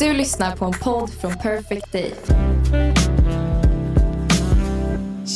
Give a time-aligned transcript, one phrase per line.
[0.00, 2.14] Du lyssnar på en podd från Perfect Day.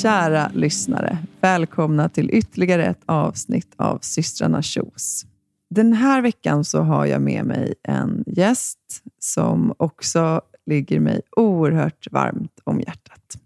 [0.02, 5.27] Kära lyssnare, välkomna till ytterligare ett avsnitt av systrarna Kjos.
[5.70, 12.12] Den här veckan så har jag med mig en gäst som också ligger mig oerhört
[12.12, 13.38] varmt om hjärtat.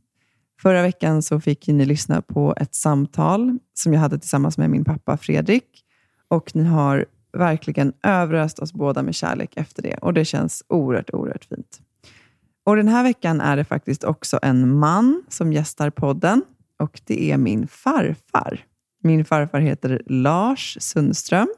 [0.62, 4.84] Förra veckan så fick ni lyssna på ett samtal som jag hade tillsammans med min
[4.84, 5.84] pappa Fredrik
[6.28, 7.06] och ni har
[7.38, 11.80] verkligen överöst oss båda med kärlek efter det och det känns oerhört, oerhört fint.
[12.64, 16.42] Och Den här veckan är det faktiskt också en man som gästar podden
[16.78, 18.64] och det är min farfar.
[19.02, 21.48] Min farfar heter Lars Sundström.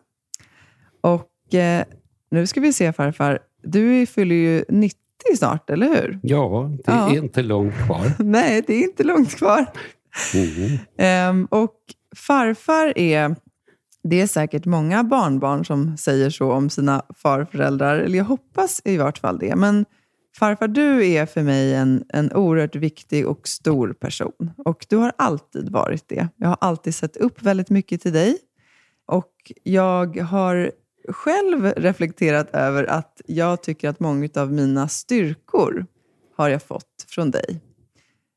[1.01, 1.85] Och eh,
[2.31, 4.97] nu ska vi se farfar, du fyller ju 90
[5.37, 6.21] snart, eller hur?
[6.23, 7.15] Ja, det är Ja.
[7.17, 8.13] inte långt kvar.
[8.19, 9.67] Nej, det är inte långt kvar.
[10.35, 10.79] Mhm.
[10.99, 11.75] Ehm, och
[12.17, 13.37] farfar är,
[14.03, 18.97] det är säkert många barnbarn som säger så om sina farföräldrar, eller jag hoppas i
[18.97, 19.57] vart fall det.
[19.57, 19.85] Men
[20.39, 24.51] farfar, du är för mig en, en oerhört viktig och stor person.
[24.57, 26.29] Och du har alltid varit det.
[26.37, 28.39] Jag har alltid sett upp väldigt mycket till dig.
[29.07, 30.73] Och jag har
[31.09, 35.87] själv reflekterat över att jag tycker att många av mina styrkor
[36.37, 37.61] har jag fått från dig.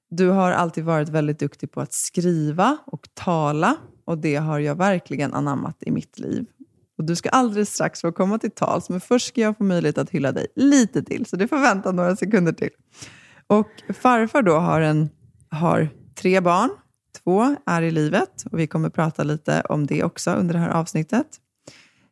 [0.09, 4.75] Du har alltid varit väldigt duktig på att skriva och tala och det har jag
[4.75, 6.45] verkligen anammat i mitt liv.
[6.97, 9.97] Och Du ska alldeles strax få komma till tals, men först ska jag få möjlighet
[9.97, 12.69] att hylla dig lite till, så du får vänta några sekunder till.
[13.47, 15.09] Och farfar då har, en,
[15.49, 16.69] har tre barn.
[17.23, 20.69] Två är i livet och vi kommer prata lite om det också under det här
[20.69, 21.27] avsnittet.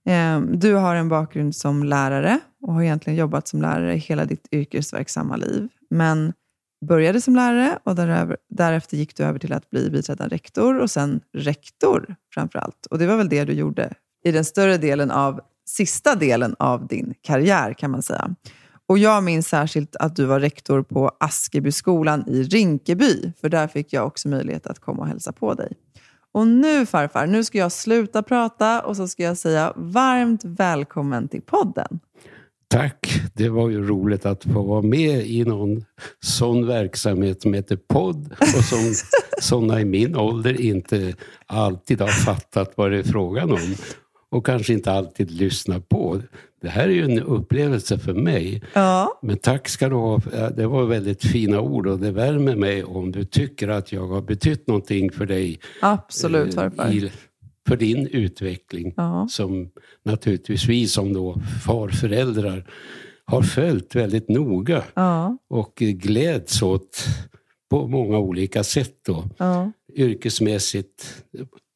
[0.05, 4.47] Ehm, du har en bakgrund som lärare och har egentligen jobbat som lärare hela ditt
[4.51, 5.67] yrkesverksamma liv.
[5.89, 6.33] Men
[6.85, 10.91] började som lärare och däröver, därefter gick du över till att bli biträdande rektor och
[10.91, 12.85] sen rektor framför allt.
[12.85, 13.93] Och det var väl det du gjorde
[14.23, 18.35] i den större delen av, sista delen av din karriär kan man säga.
[18.87, 23.93] Och jag minns särskilt att du var rektor på Askebyskolan i Rinkeby, för där fick
[23.93, 25.73] jag också möjlighet att komma och hälsa på dig.
[26.33, 31.27] Och nu farfar, nu ska jag sluta prata och så ska jag säga varmt välkommen
[31.27, 31.99] till podden.
[32.71, 35.85] Tack, det var ju roligt att få vara med i någon
[36.23, 38.93] sån verksamhet som heter podd och som
[39.41, 41.13] sådana i min ålder inte
[41.45, 43.75] alltid har fattat vad det är frågan om
[44.31, 46.21] och kanske inte alltid lyssnar på.
[46.61, 48.61] Det här är ju en upplevelse för mig.
[48.73, 50.19] Ja, Men tack ska du ha.
[50.55, 54.21] Det var väldigt fina ord och det värmer mig om du tycker att jag har
[54.21, 55.59] betytt någonting för dig.
[55.81, 56.91] absolut eh, farfar.
[56.93, 57.11] i-
[57.67, 58.93] för din utveckling.
[58.97, 59.27] Ja.
[59.29, 59.69] Som
[60.03, 62.65] naturligtvis vi som då farföräldrar
[63.25, 67.05] har följt väldigt noga Ja, och gläds åt
[67.69, 68.95] på många olika sätt.
[69.05, 69.23] Då.
[69.37, 69.71] ja.
[69.95, 71.23] Yrkesmässigt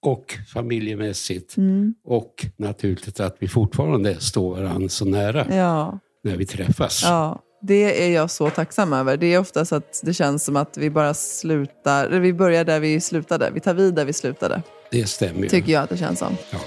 [0.02, 1.58] och familjemässigt.
[1.58, 1.94] Mm.
[2.04, 6.00] Och naturligtvis att vi fortfarande står varandra så nära ja.
[6.24, 7.02] när vi träffas.
[7.04, 9.18] Ja, det är jag så tacksam över.
[9.18, 12.80] Det är ofta så att det känns som att vi bara slutar, vi börjar där
[12.80, 13.52] vi slutade.
[13.54, 14.62] Vi tar vid där vi slutade,
[14.96, 15.50] Det stämmer ju.
[15.50, 16.38] tycker jag att det känns som.
[16.52, 16.60] Ja.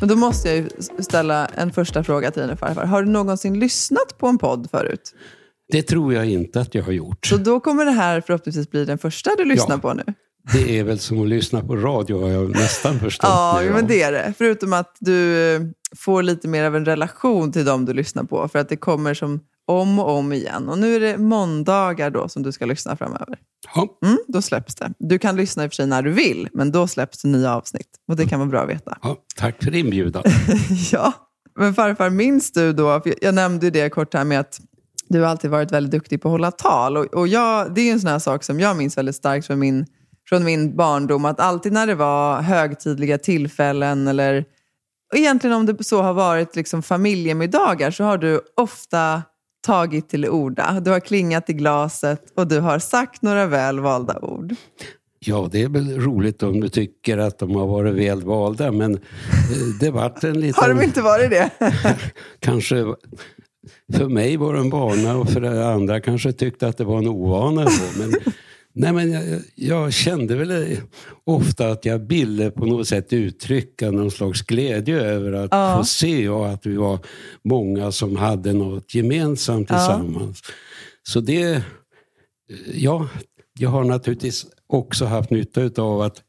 [0.00, 0.68] Men då måste jag ju
[1.02, 2.84] ställa en första fråga till dig nu farfar.
[2.84, 5.14] Har du någonsin lyssnat på en podd förut?
[5.72, 7.26] Det tror jag inte att jag har gjort.
[7.26, 9.80] Så då kommer det här förhoppningsvis bli den första du lyssnar Ja.
[9.80, 10.04] på nu.
[10.52, 14.02] Det är väl som att lyssna på radio har jag nästan förstått Ja, men det
[14.02, 14.34] är det.
[14.38, 15.60] Förutom att du eh,
[15.96, 18.48] får lite mer av en relation till dem du lyssnar på.
[18.48, 19.40] För att det kommer som
[19.70, 20.68] om och om igen.
[20.68, 23.38] Och nu är det måndagar då som du ska lyssna framöver.
[23.74, 24.92] Ja, Mm, då släpps det.
[24.98, 27.56] Du kan lyssna i och för sig när du vill, men då släpps det nya
[27.56, 27.88] avsnitt.
[28.08, 28.98] Och det kan vara bra att veta.
[29.02, 30.22] ja, tack för inbjudan.
[30.92, 31.12] ja,
[31.58, 34.60] men farfar, minns du då, för jag nämnde ju det kort här med att
[35.08, 36.96] du har alltid varit väldigt duktig på att hålla tal.
[36.96, 39.58] Och, och jag, det är en sån här sak som jag minns väldigt starkt från
[39.58, 39.86] min,
[40.28, 41.24] från min barndom.
[41.24, 44.44] Att alltid när det var högtidliga tillfällen eller
[45.14, 49.22] egentligen om det så har varit liksom familjemiddagar så har du ofta
[49.66, 50.80] tagit till orda.
[50.80, 54.54] Du har klingat i glaset och du har sagt några väl valda ord.
[55.18, 58.94] Ja, det är väl roligt om du tycker att de har varit väl valda, men
[58.94, 59.00] eh,
[59.80, 60.62] det vart en liten...
[60.62, 61.50] Har de inte varit det?
[62.38, 62.94] kanske
[63.92, 67.08] för mig var det en vana och för andra kanske tyckte att det var en
[67.08, 67.64] ovana.
[67.64, 67.70] Då.
[67.98, 68.14] Men,
[68.80, 70.76] nej, men jag, jag, kände väl
[71.24, 75.76] ofta att jag ville på något sätt uttrycka någon slags glädje över att ja.
[75.78, 76.98] få se och att vi var
[77.44, 80.42] många som hade något gemensamt tillsammans.
[80.46, 80.54] Ja.
[81.08, 81.62] Så det,
[82.74, 83.08] ja,
[83.58, 86.22] jag har naturligtvis också haft nytta av att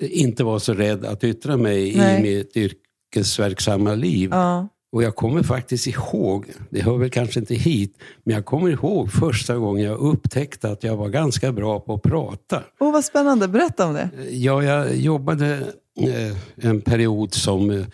[0.00, 2.18] inte vara så rädd att yttra mig Nej.
[2.18, 4.30] i mitt yrkesverksamma liv.
[4.32, 4.68] Ja.
[4.94, 9.12] Och jag kommer faktiskt ihåg, det hör väl kanske inte hit, men jag kommer ihåg
[9.12, 12.62] första gången jag upptäckte att jag var ganska bra på att prata.
[12.80, 13.48] Åh, oh, vad spännande.
[13.48, 14.08] Berätta om det.
[14.30, 15.66] Ja, jag jobbade
[16.00, 16.36] eh,
[16.68, 17.86] en period som eh,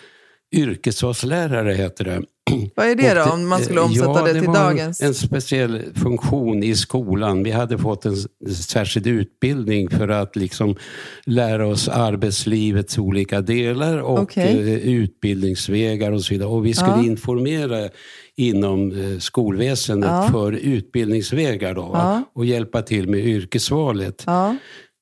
[0.53, 2.23] yrkesvalslärare, heter det.
[2.75, 5.01] Vad är det då, om man skulle omsätta ja, det till det dagens?
[5.01, 7.43] En, en speciell funktion i skolan.
[7.43, 8.17] Vi hade fått en
[8.55, 10.77] särskild utbildning för att liksom
[11.25, 14.75] lära oss arbetslivets olika delar och okay.
[14.75, 16.49] Eh, utbildningsvägar och så vidare.
[16.49, 17.05] Och vi skulle ja.
[17.05, 17.89] informera
[18.37, 20.29] inom eh, skolväsendet ja.
[20.33, 22.23] för utbildningsvägar då, ja.
[22.33, 24.27] och hjälpa till med yrkesvalet.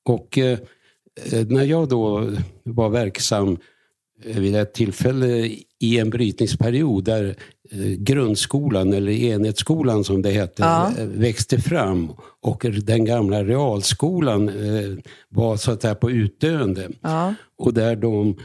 [0.05, 0.59] Och eh,
[1.47, 2.31] när jag då
[2.63, 3.57] var verksam
[4.25, 5.49] vid ett tillfälle
[5.79, 7.35] i en brytningsperiod där
[7.71, 10.91] eh, grundskolan, eller enhetsskolan som det hette, ja.
[10.97, 12.11] Eh, växte fram
[12.41, 14.97] och den gamla realskolan eh,
[15.29, 16.89] var så att säga på utdöende.
[17.01, 17.33] Ja.
[17.57, 18.35] Och där, de,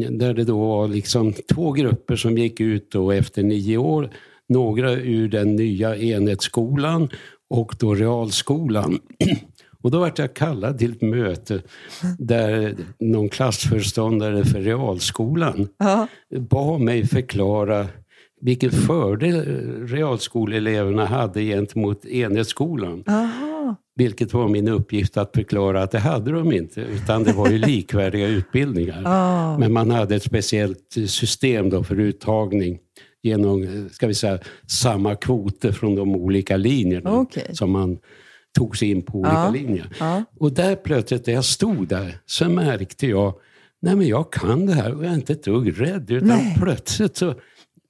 [0.18, 4.10] där det då var liksom två grupper som gick ut då efter nio år.
[4.48, 7.08] Några ur den nya enhetsskolan
[7.50, 9.00] och då realskolan.
[9.82, 11.62] Och då vart jag kallad till ett möte
[12.18, 16.06] där någon klassföreståndare för realskolan ja.
[16.38, 17.86] bad mig förklara
[18.40, 19.44] vilken fördel
[19.86, 23.04] realskoleeleverna hade gentemot enhetsskolan.
[23.06, 23.76] Aha.
[23.94, 27.58] Vilket var min uppgift att förklara att det hade de inte, utan det var ju
[27.66, 29.02] likvärdiga utbildningar.
[29.04, 29.58] Oh.
[29.58, 32.78] Men man hade ett speciellt system då för uttagning
[33.22, 37.54] genom ska vi säga, samma kvoter från de olika linjerna okay.
[37.54, 37.98] som man
[38.58, 39.50] tog sig in på olika ja.
[39.50, 39.96] linjer.
[40.00, 40.24] Ja.
[40.40, 43.34] Och där plötsligt, när jag stod där, så märkte jag,
[43.80, 46.10] nej men jag kan det här och jag är inte ett dugg rädd.
[46.10, 46.56] Utan nej.
[46.58, 47.34] plötsligt så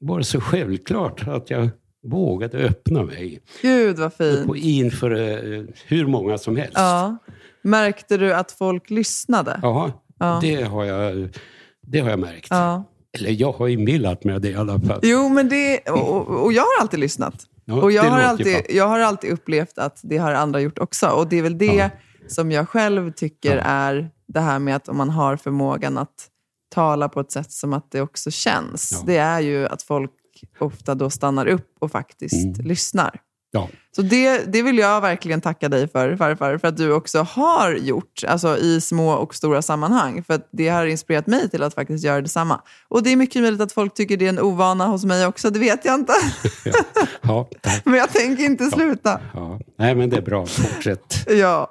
[0.00, 1.70] var det så självklart att jag
[2.02, 3.40] vågade öppna mig.
[3.62, 4.56] Gud vad fint.
[4.56, 6.72] inför uh, hur många som helst.
[6.74, 7.16] Ja.
[7.62, 9.58] Märkte du att folk lyssnade?
[9.62, 10.38] Ja, ja.
[10.42, 11.28] Det, har jag,
[11.80, 12.46] det har jag märkt.
[12.50, 12.84] Ja.
[13.18, 15.00] Eller jag har inbillat mig det i alla fall.
[15.02, 17.46] Jo, men det, och, och jag har alltid lyssnat.
[17.64, 21.08] Ja, och jag har, alltid, jag har alltid upplevt att det har andra gjort också.
[21.08, 21.90] Och det är väl det ja.
[22.28, 23.62] som jag själv tycker ja.
[23.62, 26.28] är det här med att om man har förmågan att
[26.74, 29.02] tala på ett sätt som att det också känns.
[29.06, 30.10] Det är ju att folk
[30.58, 32.66] ofta då stannar upp och faktiskt mm.
[32.66, 33.20] lyssnar.
[33.54, 33.68] Ja.
[33.96, 37.74] Så det, det vill jag verkligen tacka dig för, farfar, för att du också har
[37.74, 40.24] gjort alltså i små och stora sammanhang.
[40.24, 42.60] För det har inspirerat mig till att faktiskt göra detsamma.
[42.88, 45.50] Och det är mycket möjligt att folk tycker det är en ovana hos mig också,
[45.50, 46.12] det vet jag inte.
[47.22, 47.48] Ja.
[47.62, 47.70] Ja.
[47.84, 49.20] men jag tänker inte sluta.
[49.78, 50.46] Nej, men det är bra.
[50.46, 51.26] Fortsätt.
[51.28, 51.70] ja.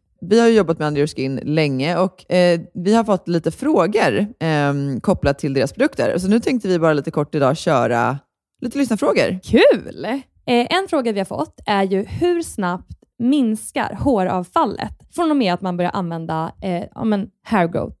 [0.25, 4.17] Vi har jobbat med Under Your Skin länge och eh, vi har fått lite frågor
[4.39, 6.17] eh, kopplat till deras produkter.
[6.17, 8.19] Så nu tänkte vi bara lite kort idag köra
[8.61, 9.39] lite lyssnarfrågor.
[9.43, 10.05] Kul!
[10.05, 15.53] Eh, en fråga vi har fått är ju hur snabbt minskar håravfallet från och med
[15.53, 16.83] att man börjar använda eh,
[17.43, 18.00] hair growth?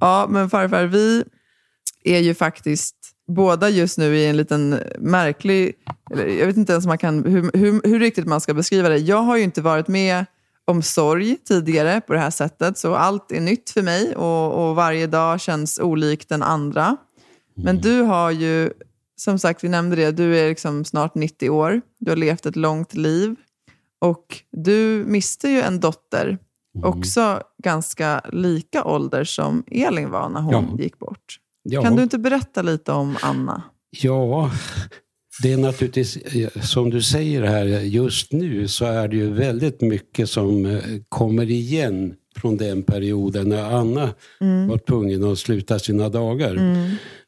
[0.00, 1.24] Ja, men farfar, vi
[2.04, 2.96] är ju faktiskt
[3.28, 5.74] båda just nu i en liten märklig...
[6.10, 8.98] Eller jag vet inte ens man kan, hur, hur, hur riktigt man ska beskriva det.
[8.98, 10.26] Jag har ju inte varit med
[10.64, 14.76] om sorg tidigare på det här sättet, så allt är nytt för mig och, och
[14.76, 16.96] varje dag känns olik den andra.
[17.54, 18.70] Men du har ju,
[19.16, 21.80] som sagt, vi nämnde det, du är liksom snart 90 år.
[21.98, 23.34] Du har levt ett långt liv.
[24.00, 26.38] Och du miste ju en dotter,
[26.82, 30.82] också ganska lika ålder som Elin var när hon Ja.
[30.82, 31.36] gick bort.
[31.62, 31.82] Ja.
[31.82, 33.62] Kan du inte berätta lite om Anna?
[33.90, 34.50] Ja,
[35.42, 39.80] det är naturligtvis eh, som du säger här, just nu så är det ju väldigt
[39.80, 44.14] mycket som eh, kommer igen från den perioden när Anna
[44.68, 46.58] var tvungen att sluta sina dagar.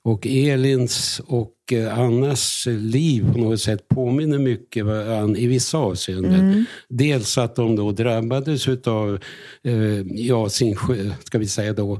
[0.02, 6.64] Och Elins och eh, Annas liv på något sätt påminner mycket varandra i vissa avseenden.
[6.88, 9.18] Dels att de då drabbades av
[9.64, 10.76] eh, ja, sin,
[11.24, 11.92] ska vi säga då,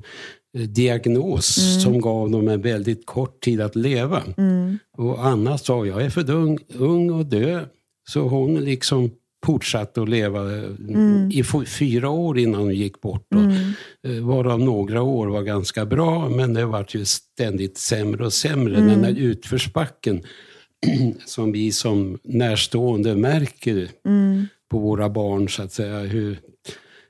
[0.58, 4.22] eh, diagnos som gav dem en väldigt kort tid att leva.
[4.98, 7.64] Och Anna sa, jag är för ung, ung och dö.
[8.08, 9.10] Så hon liksom
[9.46, 10.62] fortsatte att leva eh,
[11.32, 13.26] i f- fyra år innan hon gick bort.
[13.30, 13.38] Då.
[14.10, 18.76] Eh, Varav några år var ganska bra, men det var ju ständigt sämre och sämre.
[18.80, 20.22] Den här utförsbacken
[21.26, 23.88] som vi som närstående märker
[24.70, 26.38] på våra barn, så att säga, hur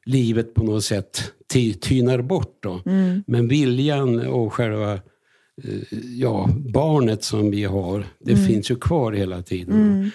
[0.04, 2.58] livet på något sätt ty- tynar bort.
[2.62, 2.80] Då.
[3.26, 9.42] Men viljan och själva eh, ja, barnet som vi har, det finns ju kvar hela
[9.42, 10.10] tiden.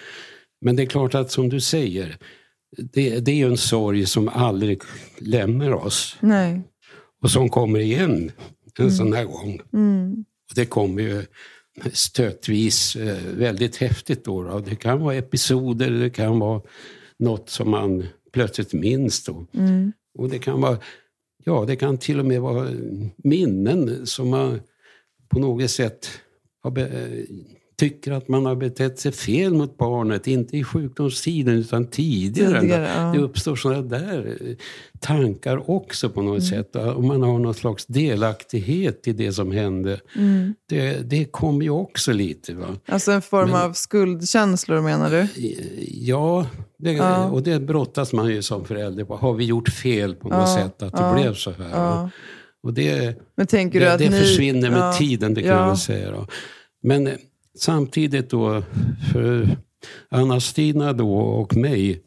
[0.60, 2.18] Men det är klart att som du säger,
[2.76, 4.82] det, det är ju en sorg som aldrig
[5.18, 6.16] lämnar oss.
[6.20, 6.62] Nej.
[7.22, 8.32] Och som kommer igen
[8.78, 9.60] en sån här gång.
[9.72, 10.24] Mm.
[10.50, 11.24] Och det kommer ju
[11.92, 14.58] stötvis eh, väldigt häftigt då, då.
[14.58, 16.62] Det kan vara episoder, det kan vara
[17.18, 19.46] något som man plötsligt minns då.
[19.54, 19.92] Mm.
[20.18, 20.78] Och det kan vara,
[21.44, 22.70] ja det kan till och med vara
[23.16, 24.60] minnen som man
[25.28, 26.08] på något sätt
[26.62, 26.70] har
[27.78, 30.26] tycker att man har betett sig fel mot barnet.
[30.26, 32.60] Inte i sjukdomstiden utan tidigare.
[32.60, 33.12] Tidigare, ja.
[33.12, 34.56] Det uppstår sådana där eh,
[35.00, 36.32] tankar också på Mm.
[36.34, 36.76] något sätt.
[36.76, 40.00] Och man har någon slags delaktighet i det som hände.
[40.16, 40.54] Mm.
[40.68, 42.54] Det, det kommer ju också lite.
[42.54, 42.66] Va?
[42.88, 45.28] Alltså en form Men- av skuldkänslor menar du?
[45.88, 46.46] Ja,
[46.78, 47.24] det, Ja.
[47.30, 49.16] och det brottas man ju som förälder på.
[49.16, 52.08] Har vi gjort fel på något Ja, sätt att det blev så här?
[52.62, 54.20] Och det, Men tänker du det, att det ni...
[54.20, 55.66] försvinner med tiden, det kan ja.
[55.66, 56.10] väl säga.
[56.10, 56.26] Då.
[56.82, 57.12] Men eh,
[57.58, 58.62] samtidigt då,
[59.12, 59.48] för
[60.08, 62.02] Anna-Stina då och mig,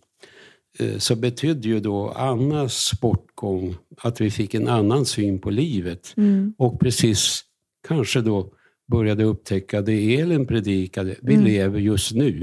[0.79, 6.13] eh, så betydde ju då Annas bortgång att vi fick en annan syn på livet.
[6.17, 6.53] Mm.
[6.57, 7.41] Och precis
[7.87, 8.53] kanske då
[8.91, 11.15] började upptäcka det Elin predikade.
[11.21, 11.45] Vi Mm.
[11.45, 12.39] lever just nu.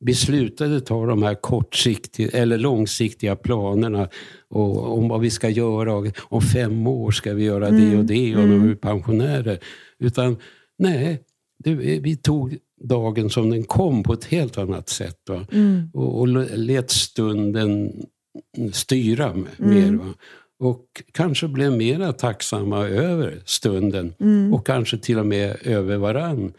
[0.00, 4.08] Vi slutade ta de här kortsiktiga eller långsiktiga planerna
[4.48, 6.12] och, om vad vi ska göra.
[6.22, 9.58] Om fem år ska vi göra det och det och när vi är pensionärer.
[9.98, 10.36] Utan
[10.78, 11.20] nej,
[11.64, 15.18] det, vi tog dagen som den kom på ett helt annat sätt.
[15.28, 15.46] Va?
[15.92, 16.28] Och, och
[16.58, 17.92] lät stunden
[18.72, 19.92] styra m- mer.
[19.92, 20.14] Va?
[20.58, 24.14] Och kanske blev mera tacksamma över stunden
[24.52, 26.52] och kanske till och med över varann.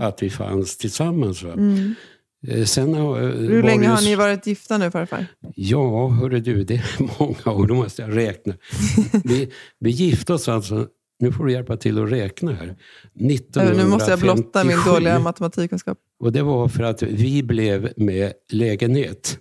[0.00, 1.42] Att vi fanns tillsammans.
[1.42, 1.52] Va?
[2.48, 5.26] Eh, Sen har, eh, Hur länge har ni varit gifta nu farfar?
[5.54, 6.84] Ja, hörru du, det är
[7.20, 8.54] många år, då måste jag räkna.
[9.24, 10.86] Vi, vi gifte oss alltså,
[11.20, 12.76] nu får du hjälpa till att räkna här,
[13.20, 13.82] 1957.
[13.82, 15.98] Nu måste jag blotta min dåliga matematikkunskap.
[16.20, 19.38] Och det var för att vi blev med lägenhet.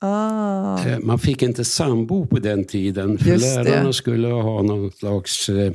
[0.00, 0.84] Ah.
[0.86, 3.62] Eh, Man fick inte sambo på den tiden, för Just det.
[3.62, 5.72] lärarna skulle ha någon slags eh,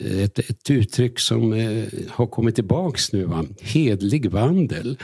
[0.00, 3.44] ett, ett uttryck som eh, har kommit tillbaks nu, va?
[3.60, 4.98] hedlig vandel.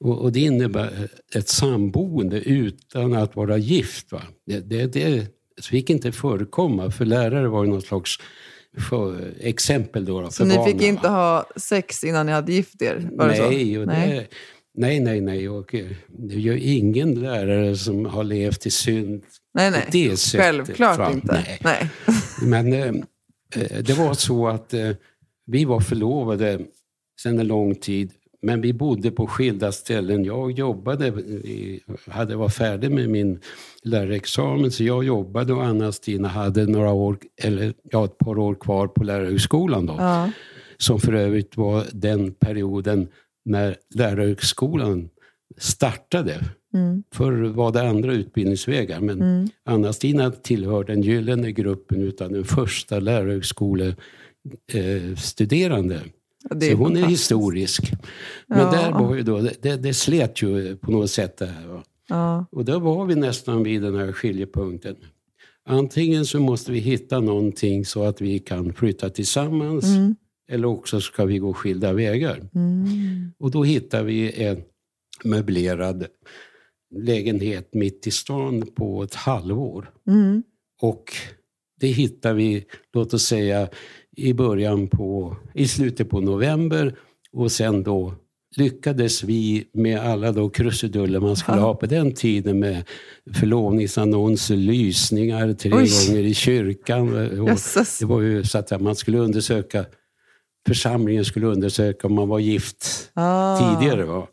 [0.00, 4.12] Och, och det innebär ett samboende utan att vara gift.
[4.12, 4.22] Va?
[4.46, 5.26] Det, det, det
[5.62, 8.16] fick inte förekomma, för lärare var ju någon slags
[8.76, 10.20] för, exempel då.
[10.20, 11.08] då Så för ni barnen, fick inte va?
[11.08, 13.08] ha sex innan ni hade gift er?
[13.10, 13.26] Så?
[13.26, 14.26] Nej, och det,
[14.74, 15.48] nej, nej, nej.
[15.48, 19.22] Och, eh, det är ju ingen lärare som har levt i synd
[19.54, 19.88] nej, nej.
[19.92, 20.46] det sättet.
[20.46, 21.12] Självklart va?
[21.12, 21.32] inte.
[21.32, 21.58] Nej.
[21.64, 21.88] Nej.
[22.42, 22.94] Men eh,
[23.54, 24.90] eh, det var så att eh,
[25.46, 26.60] vi var förlovade
[27.22, 28.12] sedan en lång tid.
[28.42, 30.24] Men vi bodde på skilda ställen.
[30.24, 31.12] Jag jobbade,
[32.06, 33.40] hade var färdig med min
[33.82, 38.88] lärarexamen, så jag jobbade och Anna-Stina hade några år, eller ja, ett par år kvar
[38.88, 39.86] på lärarhögskolan.
[39.86, 40.30] Då, Ja.
[40.80, 43.08] Som för övrigt var den perioden
[43.44, 45.08] när lärarhögskolan
[45.58, 46.34] startade.
[46.74, 47.02] Mm.
[47.14, 49.48] Förr var det andra utbildningsvägar, men Mm.
[49.64, 55.94] Anna-Stina tillhör den gyllene gruppen utav den första lärarhögskolestuderande.
[55.94, 56.00] Det
[56.60, 57.92] Så hon är historisk.
[58.46, 58.70] Men Ja.
[58.70, 61.82] där var ju då, det, det slet ju på något sätt det här.
[62.08, 62.46] Ja.
[62.50, 64.96] Och då var vi nästan vid den här skiljepunkten.
[65.68, 70.16] Antingen så måste vi hitta någonting så att vi kan flytta tillsammans Mm.
[70.50, 72.40] eller också ska vi gå skilda vägar.
[72.54, 73.32] Mm.
[73.38, 74.62] Och då hittar vi en
[75.24, 76.06] möblerad
[76.94, 79.90] lägenhet mitt i stan på ett halvår.
[80.06, 80.42] Mm.
[80.82, 81.04] Och
[81.80, 83.68] det hittar vi, låt oss säga,
[84.18, 86.94] i början på, i slutet på november
[87.32, 88.14] och sen då
[88.56, 91.62] lyckades vi med alla då krusiduller man skulle Ja.
[91.64, 92.84] ha på den tiden med
[93.34, 95.88] förlovningsannonser, lysningar tre Oj.
[96.08, 97.12] gånger i kyrkan.
[98.00, 99.84] Det var ju så att man skulle undersöka,
[100.68, 103.58] församlingen skulle undersöka om man var gift Ah.
[103.78, 104.04] tidigare.
[104.04, 104.26] Va?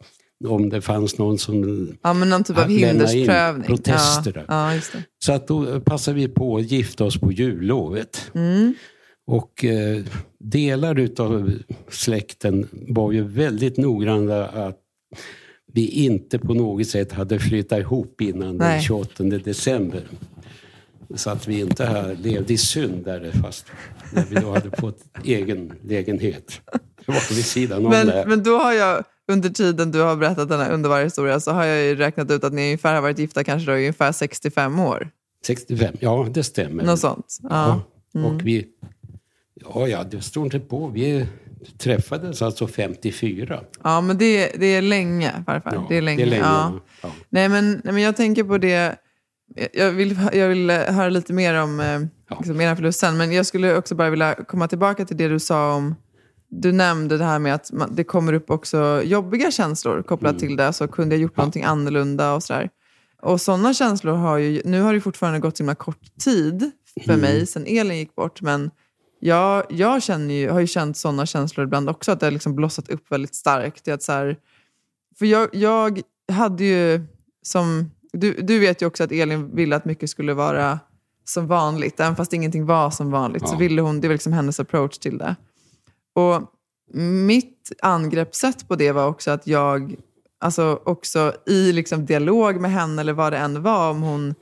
[0.48, 3.68] Om det fanns någon som Ja, men någon typ av hindersprövning.
[3.68, 4.74] protester Ja.
[4.76, 4.82] ja.
[5.26, 8.32] Så att då passade vi på att gifta oss på jullovet.
[8.36, 8.74] Mm.
[9.28, 10.04] Och eh,
[10.40, 11.52] delar utav
[11.90, 14.80] släkten var ju väldigt noggranna att
[15.74, 18.82] vi inte på något sätt hade flyttat ihop innan den Nej.
[18.82, 20.04] 28 december.
[21.16, 23.66] Så att vi inte här levde i synd där fast
[24.14, 26.62] när vi då hade fått egen lägenhet.
[27.06, 28.26] Det var vid sidan om Men, det.
[28.28, 31.66] men då har jag, under tiden du har berättat den här underbara historien, så har
[31.66, 35.10] jag räknat ut att ni ungefär har varit gifta kanske då i ungefär 65 år.
[35.46, 36.84] 65, ja det stämmer.
[36.84, 37.38] Något sånt.
[37.44, 37.82] Ja.
[38.16, 38.28] Mm.
[38.28, 38.68] Ja, och vi...
[39.74, 40.88] Ja, ja, det står inte på.
[40.88, 41.28] Vi
[41.78, 43.62] träffades alltså 54.
[43.84, 45.72] Ja, men det, det är länge, farfar.
[45.74, 46.26] Ja, det är länge.
[46.26, 46.36] ja.
[46.44, 46.80] ja.
[47.02, 47.10] Ja.
[47.30, 48.96] Nej, men, nej, men jag tänker på det.
[49.74, 51.86] Jag vill, jag vill höra lite mer om eh,
[52.30, 52.36] Ja.
[52.38, 55.40] liksom, era förlust sen, men jag skulle också bara vilja komma tillbaka till det du
[55.40, 55.96] sa om
[56.50, 60.40] du nämnde det här med att det kommer upp också jobbiga känslor kopplat Mm.
[60.40, 60.74] till det.
[60.74, 62.70] Så kunde jag gjort någonting annorlunda och sådär.
[63.22, 66.72] Och sådana känslor har ju, nu har det fortfarande gått så himla kort tid
[67.06, 67.22] för Mm.
[67.22, 68.42] mig sen Elin gick bort.
[68.42, 68.72] Men
[69.26, 72.56] jag, jag känner ju, har ju känt sådana känslor ibland också, att det har liksom
[72.56, 73.88] blossat upp väldigt starkt.
[73.88, 74.38] Att så här,
[75.20, 77.02] för jag, jag hade ju,
[77.42, 80.80] som, du, du vet ju också att Elin ville att mycket skulle vara
[81.24, 82.00] som vanligt.
[82.00, 83.60] Även fast ingenting var som vanligt så Ja.
[83.60, 85.36] ville hon, det var liksom hennes approach till det.
[86.16, 86.42] Och
[87.00, 89.96] mitt angreppssätt på det var också att jag,
[90.40, 94.36] alltså också i liksom dialog med henne eller vad det än var, om hon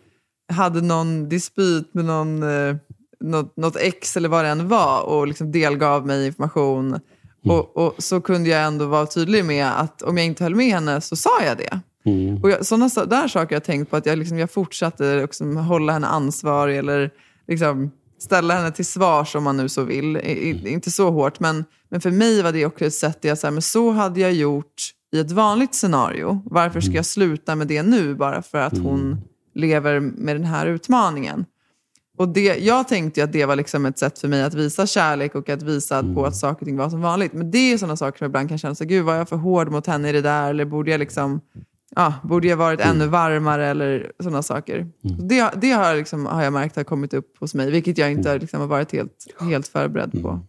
[0.51, 2.75] hade någon dispyt med någon, eh,
[3.23, 6.99] något, något ex eller vad det än var och liksom delgav mig information.
[7.45, 10.73] Och, och så kunde jag ändå vara tydlig med att om jag inte höll med
[10.73, 11.79] henne så sa jag det.
[12.05, 12.43] Mm.
[12.43, 15.21] Och jag, sådana så- där saker har jag tänkt på, att jag, liksom, jag fortsatte
[15.21, 17.09] liksom, hålla henne ansvarig eller
[17.47, 20.17] liksom, ställa henne till svars om man nu så vill.
[20.17, 23.29] I, i, inte så hårt, men, men för mig var det också ett sätt där
[23.29, 24.73] jag sa, men så hade jag gjort
[25.13, 26.41] i ett vanligt scenario.
[26.45, 29.17] Varför ska jag sluta med det nu bara för att hon
[29.55, 31.45] lever med den här utmaningen?
[32.17, 34.87] Och det, jag tänkte ju att det var liksom ett sätt för mig att visa
[34.87, 37.33] kärlek och att visa på att saker och ting var som vanligt.
[37.33, 39.35] Men det är sådana saker som jag ibland kan känna, så, gud var jag för
[39.35, 40.49] hård mot henne i det där?
[40.49, 41.41] Eller borde jag liksom
[41.95, 44.87] ja, borde jag varit ännu varmare eller sådana saker.
[45.01, 48.37] Det, det har, liksom, har jag märkt har kommit upp hos mig, vilket jag inte
[48.37, 50.39] liksom, har varit helt, helt förberedd på.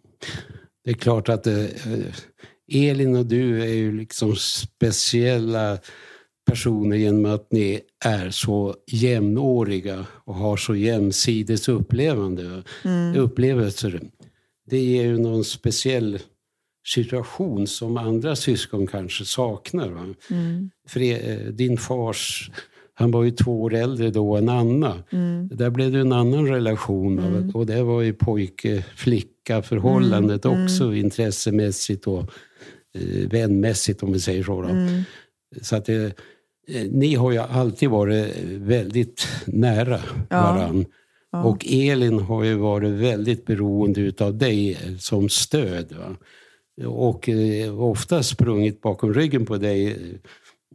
[0.84, 1.64] Det är klart att eh,
[2.72, 5.78] Elin och du är ju liksom speciella
[6.44, 12.62] personer genom att ni är så jämnåriga och har så jämsides upplevande,
[13.16, 14.00] upplevelser.
[14.66, 16.18] Det ger ju någon speciell
[16.86, 19.88] situation som andra syskon kanske saknar.
[19.88, 20.14] Va?
[20.88, 22.50] För eh, din fars,
[22.94, 25.02] han var ju två år äldre då än Anna.
[25.50, 27.16] Där blev det en annan relation.
[27.16, 27.50] va?
[27.54, 32.20] Och det var ju pojke-flicka förhållandet också intressemässigt och
[32.94, 34.62] eh, vänmässigt om vi säger så.
[34.62, 34.68] Då.
[35.62, 36.16] Så att det,
[36.90, 40.00] ni har ju alltid varit väldigt nära
[40.30, 40.84] varann.
[41.42, 45.92] Och Elin har ju varit väldigt beroende utav dig eh, som stöd.
[45.98, 46.16] Va?
[46.86, 49.96] Och eh, ofta sprungit bakom ryggen på dig eh,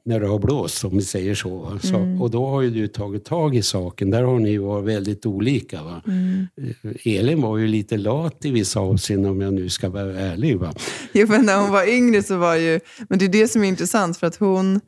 [0.05, 1.79] när det har blåst, om vi säger så.
[1.83, 4.09] så Och då har ju du tagit tag i saken.
[4.09, 5.83] Där har ni varit väldigt olika.
[5.83, 6.01] Va?
[6.07, 10.57] Eh, Elin var ju lite lat i vissa avseenden om jag nu ska vara ärlig.
[10.57, 10.73] Va?
[11.13, 12.79] Jo, men när hon var yngre så var ju...
[13.09, 14.79] Men det är det som är intressant, för att hon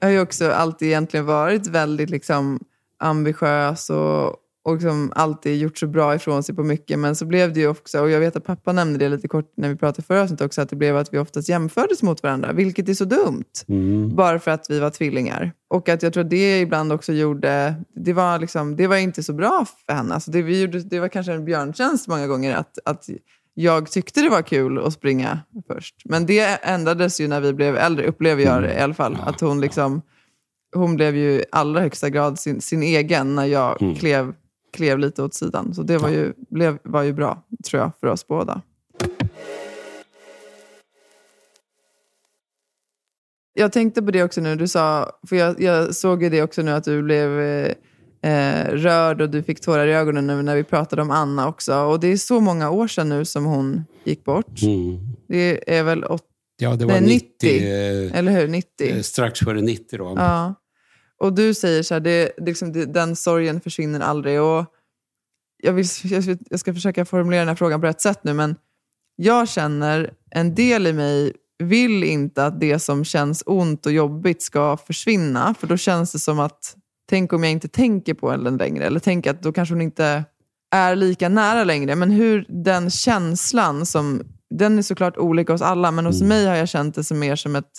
[0.00, 2.60] har ju också alltid egentligen varit väldigt liksom,
[2.98, 6.98] ambitiös och, och liksom alltid gjort så bra ifrån sig på mycket.
[6.98, 9.52] Men så blev det ju också, och jag vet att pappa nämnde det lite kort
[9.56, 12.52] när vi pratade förra avsnittet också, att det blev att vi oftast jämfördes mot varandra,
[12.52, 13.44] vilket är så dumt.
[13.68, 14.16] Mm.
[14.16, 15.52] Bara för att vi var tvillingar.
[15.68, 19.22] Och att jag tror att det ibland också gjorde, det var, liksom, det var inte
[19.22, 20.14] så bra för henne.
[20.14, 23.08] Alltså det, vi gjorde, det var kanske en björntjänst många gånger att, att
[23.54, 25.94] jag tyckte det var kul att springa först.
[26.04, 29.18] Men det ändrades ju när vi blev äldre, upplever jag det i alla fall.
[29.26, 30.02] Att hon liksom,
[30.74, 33.94] hon blev ju i allra högsta grad sin, sin egen när jag Mm.
[33.94, 34.34] klev,
[34.72, 35.74] klev lite åt sidan.
[35.74, 38.62] Så det var ju, blev, var ju bra, tror jag, för oss båda.
[43.52, 46.62] Jag tänkte på det också nu, du sa, för jag, jag såg ju det också
[46.62, 47.30] nu att du blev
[48.22, 51.74] eh, rörd och du fick tårar i ögonen nu när vi pratade om Anna också.
[51.74, 54.62] Och det är så många år sedan nu som hon gick bort.
[54.62, 54.98] Mm.
[55.28, 56.26] Det är väl åt,
[56.58, 57.26] Ja, det var Nej, 90.
[57.42, 58.48] 90, eh, eller hur?
[58.48, 58.90] 90?
[58.90, 60.14] eh, strax före 90 då.
[60.16, 60.54] Ja.
[61.18, 64.40] Och du säger så här, det, det, liksom, det, den sorgen försvinner aldrig.
[64.40, 64.64] Och
[65.62, 68.56] jag, vill, jag, jag ska försöka formulera den här frågan på rätt sätt nu, men
[69.16, 74.42] jag känner, en del i mig vill inte att det som känns ont och jobbigt
[74.42, 75.54] ska försvinna.
[75.54, 76.76] För då känns det som att,
[77.10, 78.86] tänk om jag inte tänker på den längre.
[78.86, 80.24] Eller tänk att då kanske hon inte
[80.70, 81.96] är lika nära längre.
[81.96, 84.22] Men hur den känslan, som,
[84.54, 87.36] den är såklart olika hos alla, men hos mig har jag känt det som mer
[87.36, 87.70] som ett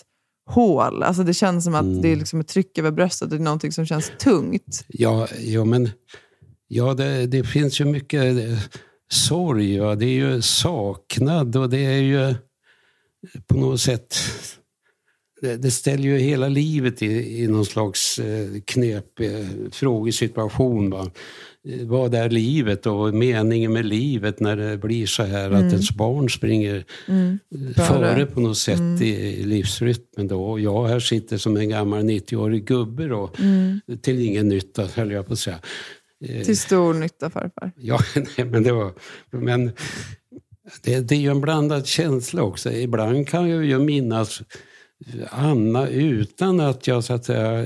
[0.49, 1.03] hål.
[1.03, 3.29] Alltså det känns som att det är liksom ett tryck över bröstet.
[3.29, 4.85] Det är någonting som känns tungt.
[4.87, 5.89] Ja, ja men
[6.67, 8.59] ja, det, det finns ju mycket eh,
[9.11, 9.79] sorg.
[9.79, 9.95] Va?
[9.95, 12.35] Det är ju saknad och det är ju
[13.47, 14.17] på något sätt...
[15.41, 20.89] Det, det ställer ju hela livet i, i någon slags eh, knepig eh, frågesituation.
[20.89, 21.11] Va?
[21.67, 25.91] Eh, Vad är livet och meningen med livet när det blir så här att ens
[25.91, 30.27] barn springer eh, före på något sätt i, i livsrytmen.
[30.27, 30.43] Då.
[30.43, 33.31] Och jag här sitter som en gammal 90-årig gubbe då,
[34.01, 35.59] till ingen nytta höll jag på att säga.
[36.45, 37.71] Till stor nytta farfar.
[37.77, 38.93] Ja, nej, men det var...
[39.31, 39.71] Men
[40.83, 42.71] det, det är ju en blandad känsla också.
[42.71, 44.41] Ibland kan jag ju minnas
[45.29, 47.65] Anna utan att jag så att säga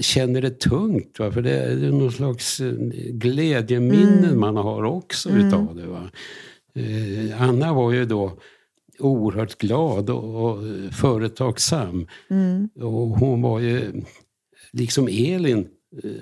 [0.00, 1.18] känner det tungt.
[1.18, 1.32] Va?
[1.32, 2.72] För det är någon slags eh,
[3.12, 5.86] glädjeminnen man har också utav det.
[5.86, 6.10] Va?
[6.74, 8.32] Eh, Anna var ju då
[8.98, 12.06] oerhört glad och, och företagsam.
[12.80, 14.02] Och hon var ju,
[14.72, 15.68] liksom Elin,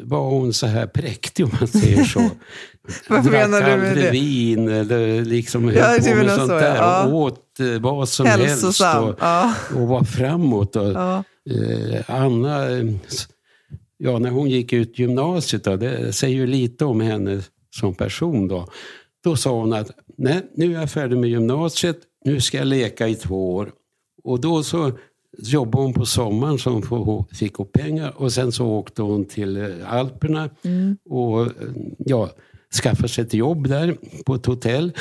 [0.01, 2.21] var hon så här präktig om man säger så.
[3.09, 4.11] Vad menar du med det?
[4.11, 6.77] vin eller liksom höll Ja, på du med sånt så, där.
[6.77, 7.07] Ja.
[7.07, 9.05] Och åt eh, vad som Hälsosam.
[9.05, 9.19] helst.
[9.21, 9.55] Och, Ja.
[9.75, 10.77] och var framåt.
[10.77, 11.25] Och, Ja.
[11.51, 12.85] eh, Anna, eh,
[13.99, 17.43] ja, när hon gick ut gymnasiet, då, det säger ju lite om henne
[17.77, 18.49] som person.
[18.49, 18.67] Då,
[19.25, 23.09] då sa hon att nej, nu är jag färdig med gymnasiet, nu ska jag leka
[23.09, 23.71] i två år.
[24.25, 24.93] Och då så
[25.39, 29.57] jobbade hon på sommaren så hon fick ihop pengar och sen så åkte hon till
[29.57, 30.51] eh, Alperna
[31.11, 31.49] och eh,
[31.99, 32.31] ja,
[32.83, 33.97] skaffade sig ett jobb där
[34.27, 34.93] på ett hotell.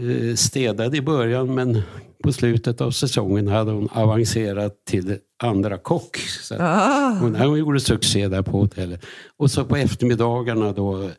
[0.00, 1.82] Eh, Städade i början men
[2.24, 6.16] på slutet av säsongen hade hon avancerat till andra kock.
[6.16, 7.18] Så Ah.
[7.20, 9.04] hon, hon gjorde succé där på hotellet.
[9.36, 11.10] Och så på eftermiddagarna då,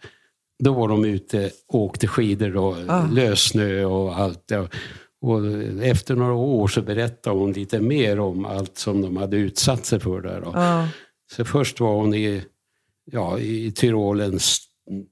[0.63, 2.75] då var de ute och åkte skidor då,
[3.11, 4.51] lössnö och allt.
[5.23, 5.45] Och
[5.83, 9.99] efter några år så berättade hon lite mer om allt som de hade utsatt sig
[9.99, 10.41] för där.
[10.41, 10.51] Då.
[10.53, 10.87] Ja.
[11.31, 12.43] Så först var hon i,
[13.05, 14.59] ja, i Tyrolens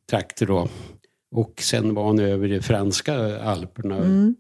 [0.10, 0.68] trakter då.
[1.32, 4.34] Och sen var hon över i franska alperna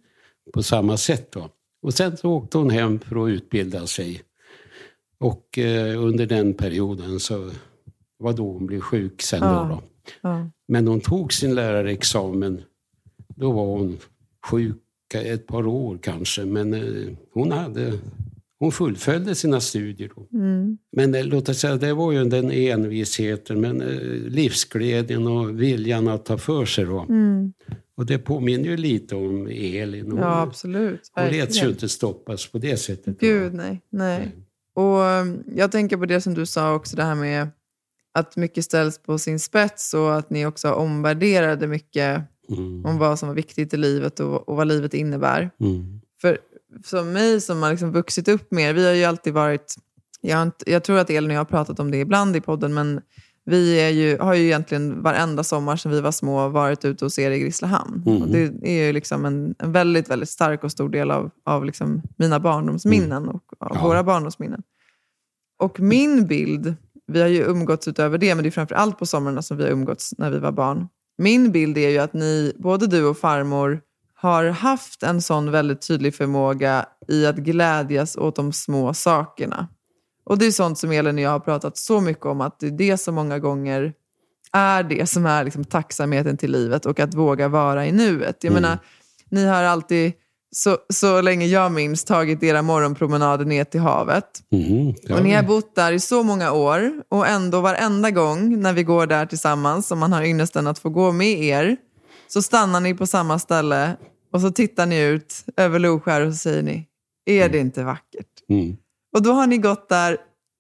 [0.54, 1.32] på samma sätt.
[1.32, 1.50] Då.
[1.82, 4.22] Och sen så åkte hon hem för att utbilda sig.
[5.20, 7.52] Och eh, under den perioden så
[8.18, 9.44] var då hon blev sjuk sen.
[9.44, 9.64] Ja.
[9.64, 9.82] Då, då.
[10.22, 10.50] Ja.
[10.68, 12.62] Men hon tog sin lärarexamen.
[13.36, 13.98] Då var hon
[14.46, 14.78] sjuk
[15.20, 16.46] ett par år kanske.
[16.46, 17.94] Men eh, hon, hade,
[18.60, 20.12] hon fullföljde sina studier.
[20.16, 20.38] Då.
[20.38, 20.78] Mm.
[20.92, 23.98] Men eh, låt oss säga, det var ju den envisheten, men eh,
[24.30, 26.86] livsglädjen och viljan att ta för sig.
[26.86, 27.06] Då.
[27.98, 30.04] Och det påminner ju lite om Elin.
[30.06, 30.24] Hon, Mm.
[30.24, 31.12] ja, absolut.
[31.14, 33.20] hon lät ju inte stoppas på det sättet.
[33.20, 33.82] Gud, nej.
[33.90, 34.36] nej.
[34.76, 35.02] Och
[35.56, 37.48] Jag tänker på det som du sa också, det här med
[38.14, 42.22] att mycket ställs på sin spets och att ni också omvärderade mycket
[42.52, 42.86] Mm.
[42.86, 45.52] om vad som var viktigt i livet och, och vad livet innebär.
[45.60, 46.02] Mm.
[46.22, 46.38] För
[46.86, 49.76] som mig som har liksom vuxit upp mer, vi har ju alltid varit,
[50.22, 52.74] jag, inte, jag tror att Elin och jag har pratat om det ibland i podden,
[52.74, 53.02] men
[53.46, 57.32] vi ju, har ju egentligen varenda sommar sedan vi var små varit ute hos er
[57.32, 58.04] i Grisslehamn.
[58.06, 58.22] Mm.
[58.22, 61.66] Och det är ju liksom en, en väldigt, väldigt stark och stor del av, av
[61.66, 63.88] liksom mina barndomsminnen och av Ja.
[63.88, 64.64] våra barndomsminnen.
[65.60, 66.76] Och min bild,
[67.08, 69.64] vi har ju umgåtts utöver det, men det är framför allt på somrarna som vi
[69.64, 70.88] har umgåtts när vi var barn.
[71.18, 73.82] Min bild är ju att ni, både du och farmor,
[74.16, 79.68] har haft en sån väldigt tydlig förmåga i att glädjas åt de små sakerna.
[80.24, 82.68] Och det är sånt som Elin och jag har pratat så mycket om, att det
[82.68, 83.94] är det som många gånger
[84.54, 88.44] är det som är liksom tacksamheten till livet och att våga vara i nuet.
[88.44, 88.62] Jag Mm.
[88.64, 88.78] menar,
[89.30, 90.14] ni har alltid,
[90.56, 94.44] så, så länge jag minns, tagit era morgonpromenader ner till havet.
[94.50, 95.16] Ja.
[95.16, 98.84] Och ni har bott där i så många år och ändå varenda gång när vi
[98.84, 101.78] går där tillsammans, och man har ynnesten att få gå med er,
[102.28, 103.96] så stannar ni på samma ställe
[104.34, 106.88] och så tittar ni ut över Loskär och så säger ni,
[107.26, 108.28] är det inte vackert?
[108.50, 108.78] Mm.
[109.16, 110.18] Och då har ni gått där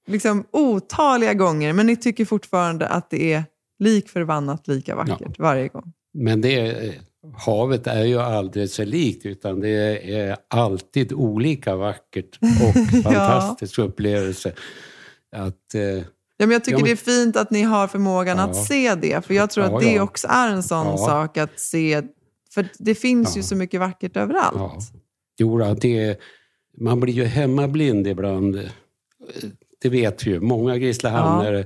[0.07, 3.43] liksom otaliga gånger, men ni tycker fortfarande att det är
[3.79, 5.93] lik förbannat lika vackert varje gång.
[6.13, 6.93] Men det,
[7.37, 9.69] havet är ju aldrig så likt, utan det
[10.15, 14.53] är alltid olika vackert och fantastisk upplevelse.
[15.35, 15.81] Att, eh,
[16.37, 18.43] Ja, men jag tycker Ja, men- det är fint att ni har förmågan Ja.
[18.43, 20.03] att se det, för jag tror Ja, att det ja.
[20.03, 20.97] också är en sån Ja.
[20.97, 22.01] sak att se,
[22.53, 23.43] för det finns ju Ja.
[23.43, 24.55] så mycket vackert överallt.
[24.55, 24.79] ja.
[25.37, 26.19] Jo, det,
[26.77, 28.69] man blir ju hemmablind ibland.
[29.81, 30.39] Det vet vi ju.
[30.39, 31.65] Många Grisslehamnare,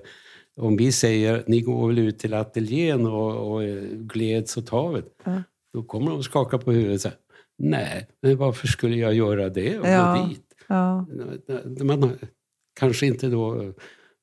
[0.62, 5.06] om vi säger ni går väl ut till ateljén och, och eh, gleds åt havet,
[5.26, 5.44] Ja.
[5.74, 7.14] då kommer de skaka på huvudet och säga
[7.58, 10.16] nej, men varför skulle jag göra det och Ja.
[10.22, 10.42] gå dit?
[10.68, 11.06] Ja.
[11.84, 12.12] Man
[12.80, 13.74] kanske inte då...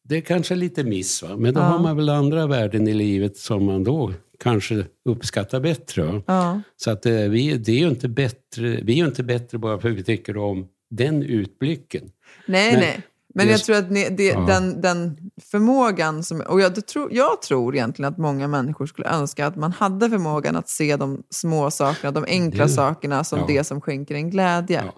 [0.05, 1.37] Det är kanske lite miss, va?
[1.37, 1.65] men då Ja.
[1.65, 6.23] har man väl andra värden i livet som man då kanske uppskattar bättre.
[6.27, 6.61] Ja.
[6.77, 9.91] Så att eh, vi, det är ju inte bättre, vi är inte bättre bara för
[9.91, 12.11] att vi tycker om den utblicken.
[12.47, 13.01] Nej, Men nej.
[13.35, 14.41] Men jag tror att ni, det, Ja.
[14.41, 15.17] den, den
[15.51, 19.73] förmågan, som, och jag, tror, jag tror egentligen att många människor skulle önska att man
[19.73, 23.45] hade förmågan att se de små sakerna, de enkla Det- sakerna som ja.
[23.49, 24.83] det som skänker en glädje.
[24.87, 24.93] Ja.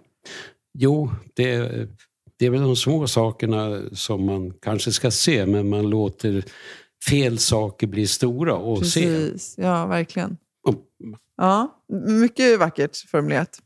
[0.79, 1.59] Jo, det,
[2.39, 6.45] det är väl de små sakerna som man kanske ska se, men man låter
[7.11, 9.01] fel saker bli stora och se.
[9.07, 10.37] Precis, ja verkligen.
[10.69, 10.75] Och-
[11.37, 13.59] Ja, mycket vackert formulerat.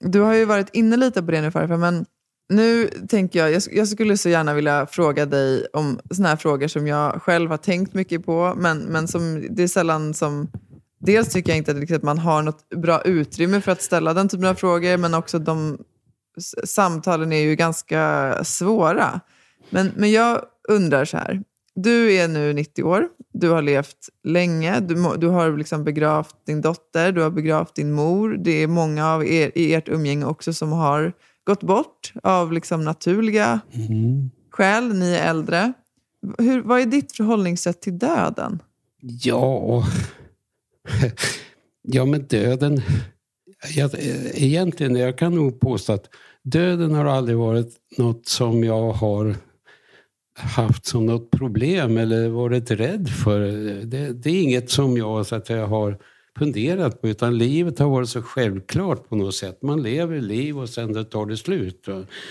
[0.00, 2.06] Du har ju varit inne lite på det nu farfar, men
[2.48, 6.68] nu tänker jag, jag, jag skulle så gärna vilja fråga dig om såna här frågor
[6.68, 10.48] som jag själv har tänkt mycket på, men, men som det är sällan som
[11.00, 14.46] Dels tycker jag inte att man har något bra utrymme för att ställa den typen
[14.46, 15.78] av frågor, men också de
[16.64, 19.20] samtalen är ju ganska svåra.
[19.70, 21.42] Men, men jag undrar så här.
[21.74, 26.60] Du är nu 90 år, du har levt länge, du, du har liksom begravt din
[26.60, 28.36] dotter, du har begravt din mor.
[28.44, 31.12] Det är många av er i ert umgänge också som har
[31.44, 34.30] gått bort av liksom naturliga Mm.
[34.50, 34.94] skäl.
[34.94, 35.72] Ni är äldre.
[36.38, 38.62] Hur, vad är ditt förhållningssätt till döden?
[39.00, 39.84] Ja,
[41.82, 42.80] ja men döden...
[43.74, 43.90] Jag,
[44.34, 46.08] egentligen, jag kan nog påstå att
[46.42, 49.36] döden har aldrig varit något som jag har
[50.38, 53.40] haft som något problem eller varit rädd för.
[53.84, 55.98] Det, det är inget som jag så att jag har
[56.38, 59.62] funderat på utan livet har varit så självklart på något sätt.
[59.62, 61.86] Man lever liv och sen det tar det slut.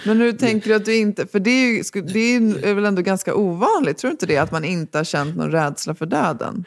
[0.06, 1.28] Men hur tänker du att du inte...
[1.28, 4.38] För det är, ju, det är väl ändå ganska ovanligt, tror du inte det?
[4.38, 6.66] Att man inte har känt någon rädsla för döden?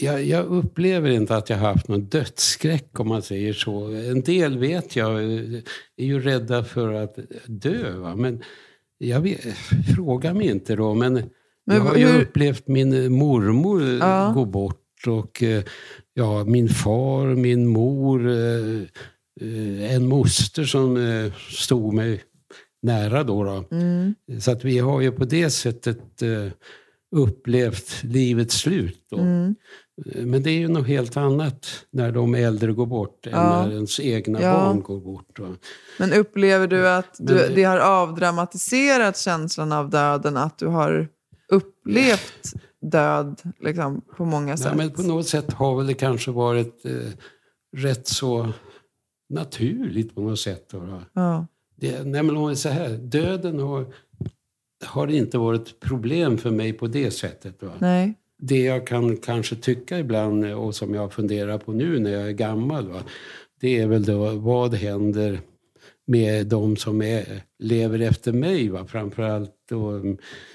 [0.00, 3.86] Jag, jag upplever inte att jag har haft någon dödsskräck om man säger så.
[3.86, 5.60] En del vet jag eh,
[5.96, 7.96] är ju rädda för att dö.
[7.96, 8.16] Va?
[8.16, 8.42] Men
[8.98, 9.40] jag vet,
[9.96, 10.94] fråga mig inte då.
[10.94, 11.12] Men,
[11.66, 14.32] Men jag har ju hur- upplevt min mormor eh, Ja.
[14.34, 15.64] gå bort och eh,
[16.14, 18.80] ja, min far, min mor, eh,
[19.40, 22.22] eh, en moster som eh, stod mig
[22.82, 23.44] nära då.
[23.44, 23.64] då.
[23.70, 24.14] Mm.
[24.40, 26.46] Så att vi har ju på det sättet eh,
[27.16, 29.06] upplevt livets slut.
[29.10, 29.18] Då.
[29.18, 29.54] Mm.
[30.16, 33.66] Men det är ju något helt annat när de äldre går bort än Ja.
[33.66, 34.52] när ens egna Ja.
[34.52, 35.38] barn går bort.
[35.98, 40.36] Men upplever du att du, Men- det har avdramatiserat känslan av döden?
[40.36, 41.08] Att du har
[41.48, 44.66] upplevt död liksom, på många sätt?
[44.66, 46.92] Nej, men på något sätt har väl det kanske varit eh,
[47.76, 48.52] rätt så
[49.28, 50.68] naturligt på något sätt.
[50.70, 51.46] Då, ja.
[51.76, 53.86] Det, nej, men om säger här, döden har,
[54.84, 57.62] har inte varit ett problem för mig på det sättet.
[57.62, 57.72] Va?
[57.78, 58.14] Nej.
[58.38, 62.32] Det jag kan kanske tycka ibland och som jag funderar på nu när jag är
[62.32, 62.88] gammal.
[62.88, 63.02] Va?
[63.60, 65.40] Det är väl då vad händer
[66.06, 68.68] med de som är, lever efter mig.
[68.68, 68.86] Va?
[68.86, 70.00] Framförallt då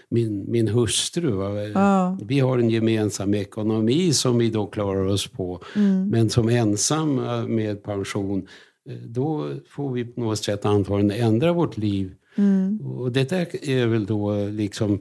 [0.09, 1.71] min, min hustru.
[1.73, 2.17] Ja.
[2.21, 5.61] Vi har en gemensam ekonomi som vi då klarar oss på.
[5.75, 6.09] Mm.
[6.09, 8.47] Men som ensamma med pension,
[8.89, 12.15] eh, då får vi på något sätt antagligen ändra vårt liv.
[12.35, 12.81] Mm.
[12.81, 14.99] Och det där är väl då liksom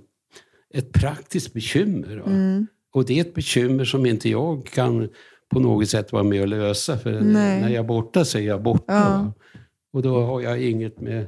[0.75, 2.23] ett praktiskt bekymmer.
[2.27, 2.67] Mm.
[2.95, 5.09] Och det är ett bekymmer som inte jag kan
[5.51, 6.99] på något sätt vara med och lösa.
[6.99, 7.61] För Nej.
[7.61, 8.85] när jag är borta så är jag borta.
[8.95, 9.33] Ja.
[9.93, 11.27] Och då har jag inget med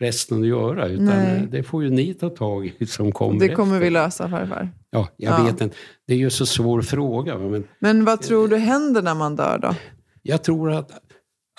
[0.00, 0.88] resten att göra.
[0.88, 1.48] Utan Nej.
[1.50, 3.84] det får ju ni ta tag i som kommer Det kommer efter.
[3.84, 4.70] vi lösa farfar.
[4.90, 5.44] Ja, jag Ja.
[5.44, 5.76] vet inte.
[6.06, 7.38] Det är ju så svår fråga.
[7.38, 9.74] Men Men vad tror du händer när man dör då?
[10.22, 10.90] jag tror att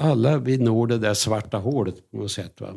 [0.01, 2.61] alla vi når det där svarta hålet på något sätt.
[2.61, 2.67] Va?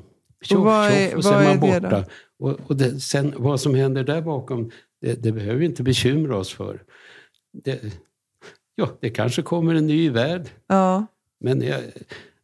[0.42, 2.04] Tjoff, Och vad är- tjoff, och vad är man borta.
[2.38, 6.36] Och, och det, sen, vad som händer där bakom, det, det behöver vi inte bekymra
[6.36, 6.82] oss för.
[7.64, 7.80] Det,
[8.74, 10.48] ja, det kanske kommer en ny värld.
[10.66, 11.06] Ja.
[11.40, 11.80] Men jag,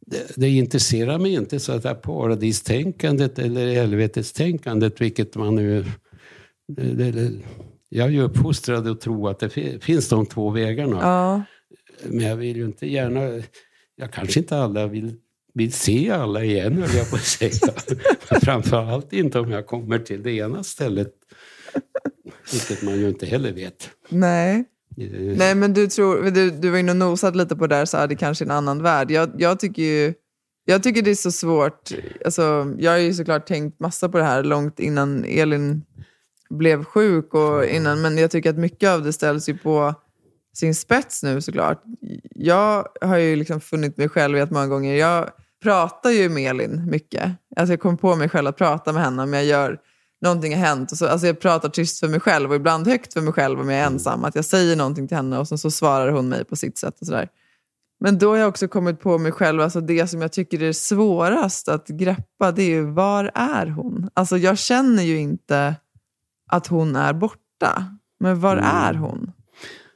[0.07, 5.85] det, det intresserar mig inte så att det här paradistänkandet eller helvetestänkandet, vilket man nu...
[7.89, 10.99] Jag är ju uppfostrad att tro att det fi- finns de två vägarna.
[11.03, 11.43] Ja.
[12.09, 13.43] Men jag vill ju inte gärna...
[13.97, 15.17] Jag kanske inte alla vill,
[15.59, 17.73] vill se alla igen, höll jag på att säga.
[18.43, 21.13] Framförallt inte om jag kommer till det ena stället.
[22.53, 23.91] Vilket man ju inte heller vet.
[24.09, 24.65] Nej.
[25.01, 27.85] Eh, Nej, men du, tror, du, du var inne och nosade lite på det där,
[27.85, 29.11] så här, det kanske är en annan värld.
[29.11, 30.15] Jag, jag, tycker ju,
[30.65, 31.91] jag tycker det är så svårt.
[32.25, 35.83] Alltså, jag har ju såklart tänkt massa på det här långt innan Elin
[36.51, 37.35] blev sjuk.
[37.35, 39.95] Och innan, men jag tycker att mycket av det ställs ju på
[40.55, 41.83] sin spets nu såklart.
[42.35, 45.31] Jag har ju liksom funnit mig själv i att många gånger, jag
[45.63, 47.33] pratar ju med Elin mycket.
[47.57, 49.79] Alltså jag kommer på mig själv att prata med henne om jag gör
[50.21, 50.93] någonting har hänt.
[50.93, 53.61] Och så, alltså jag pratar tyst för mig själv och ibland högt för mig själv
[53.61, 54.25] om jag är ensam.
[54.25, 57.01] Att jag säger någonting till henne och sen så svarar hon mig på sitt sätt.
[57.01, 57.29] och sådär.
[58.01, 60.73] Men då har jag också kommit på mig själv, alltså det som jag tycker är
[60.73, 64.11] svårast att greppa, det är ju var är hon?
[64.15, 65.75] Alltså jag känner ju inte
[66.51, 67.99] att hon är borta.
[68.21, 69.33] Men var är hon?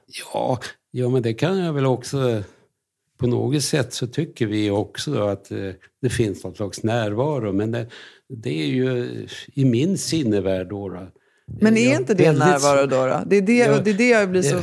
[0.06, 0.58] Ja,
[0.90, 2.42] ja, men det kan jag väl också...
[3.22, 5.58] På något sätt så tycker vi också att eh,
[6.02, 7.52] det finns någon slags närvaro.
[7.52, 7.86] Men det,
[8.28, 9.08] det är ju
[9.54, 10.88] i min sinnevärld då.
[10.88, 11.08] då.
[11.60, 13.06] Men är Jag- inte det väldigt närvaro då?
[13.06, 13.22] då?
[13.26, 14.60] Det är det, Ja, och det är det jag blir så...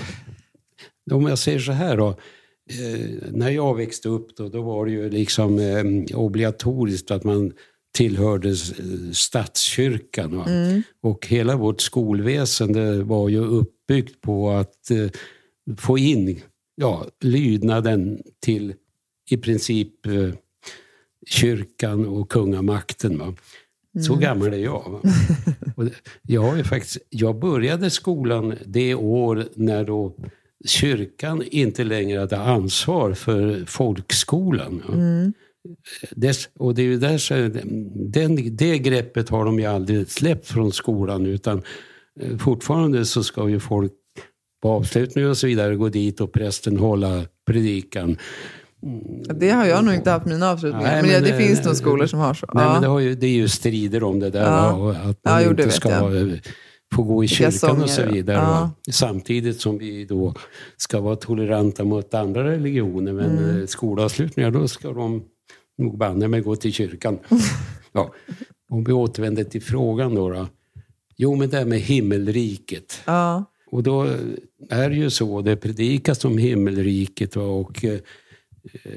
[1.12, 2.08] Om jag säger så här då.
[2.10, 3.00] Eh,
[3.32, 7.52] när jag växte upp då, då var det ju liksom eh, obligatoriskt att man
[7.98, 8.56] tillhörde
[9.14, 10.38] statskyrkan.
[10.38, 10.46] Va?
[11.02, 14.92] Och hela vårt skolväsende var ju uppbyggt på att
[15.78, 16.42] få in
[16.80, 18.74] ja, lydnaden till
[19.30, 20.30] i princip eh,
[21.28, 23.18] kyrkan och kungamakten.
[23.18, 23.34] Va?
[24.08, 25.02] Så gammal är jag.
[25.78, 30.16] Det- jag, ju faktiskt, jag började skolan det år när då
[30.66, 34.84] kyrkan inte längre hade ansvar för folkskolan.
[34.88, 34.94] va.
[36.12, 37.34] Dess, och det är ju där så,
[37.96, 41.62] den, det greppet har de ju aldrig släppt från skolan utan
[42.22, 43.92] eh, fortfarande så ska ju folk
[44.62, 48.18] på avslutning och så vidare gå dit och prästen hålla predikan.
[49.36, 50.92] Det har jag nog inte haft mina avslutningar.
[50.92, 52.48] Nej, men ja, men, det finns eh, nog skolor som har så.
[52.54, 52.74] Nej, ja.
[52.74, 54.42] men det, har ju, det är ju strider om det där.
[54.46, 54.92] Ja.
[54.92, 56.40] att Ja, man det inte ska jag.
[56.96, 58.38] få gå i kyrkan och så vidare.
[58.38, 58.72] ja.
[58.92, 60.34] Samtidigt som vi då
[60.78, 63.14] ska vara toleranta mot andra religioner.
[63.14, 63.60] Men Mm.
[63.62, 65.24] eh, skolavslutningar, då ska de
[65.78, 67.20] nog banne mig gå till kyrkan.
[67.92, 68.14] ja.
[68.70, 70.30] Om vi återvänder till frågan då.
[70.30, 70.48] då.
[71.18, 73.02] Jo, men det här med himmelriket.
[73.72, 74.04] Och då
[74.70, 78.00] är det ju så, det predikas om himmelriket och eh,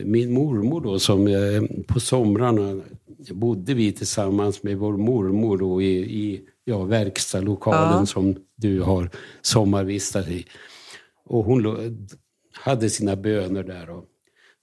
[0.05, 2.83] min mormor då som eh, på somrarna
[3.33, 8.07] bodde vi tillsammans med vår mormor då i, i ja, verkstadslokalen Ja.
[8.07, 9.11] som du har
[9.43, 10.45] sommarvistat i.
[11.25, 11.87] Och hon
[12.53, 13.91] hade sina böner där.
[13.91, 14.05] Och,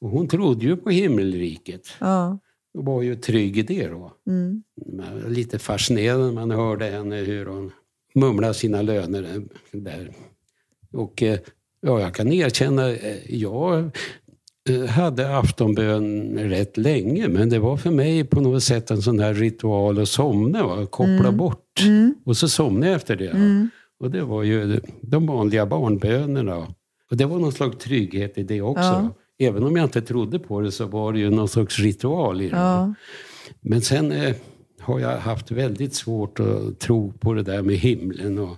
[0.02, 2.39] och hon trodde ju på himmelriket Ja.
[2.74, 4.13] och var ju trygg i det då.
[4.28, 4.63] Mm.
[5.28, 7.72] Lite fascinerande när man hörde henne hur hon
[8.15, 9.41] mumlade sina löner
[9.72, 10.12] där.
[10.93, 11.39] Och eh,
[11.82, 13.91] ja, jag kan erkänna, eh, jag
[14.69, 19.19] eh, hade aftonbön rätt länge men det var för mig på något sätt en sån
[19.19, 20.86] här ritual att somna, va?
[20.86, 21.80] koppla bort.
[22.26, 23.34] Och så somnade jag efter det.
[23.34, 23.69] va.
[24.00, 26.58] Och det var ju de vanliga barnbönerna.
[27.12, 28.82] Och det var någon slags trygghet i det också.
[28.84, 29.15] Ja.
[29.39, 32.50] Även om jag inte trodde på det så var det ju någon slags ritual i
[32.50, 32.56] det.
[32.56, 32.93] Ja.
[33.62, 34.36] Men sen eh,
[34.89, 38.58] har jag haft väldigt svårt att tro på det där med himlen och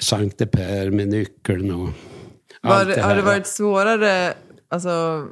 [0.00, 1.88] Sankte Per med nyckeln och
[2.62, 3.16] Var, allt det- det har här.
[3.16, 4.34] det varit svårare
[4.70, 5.24] alltså,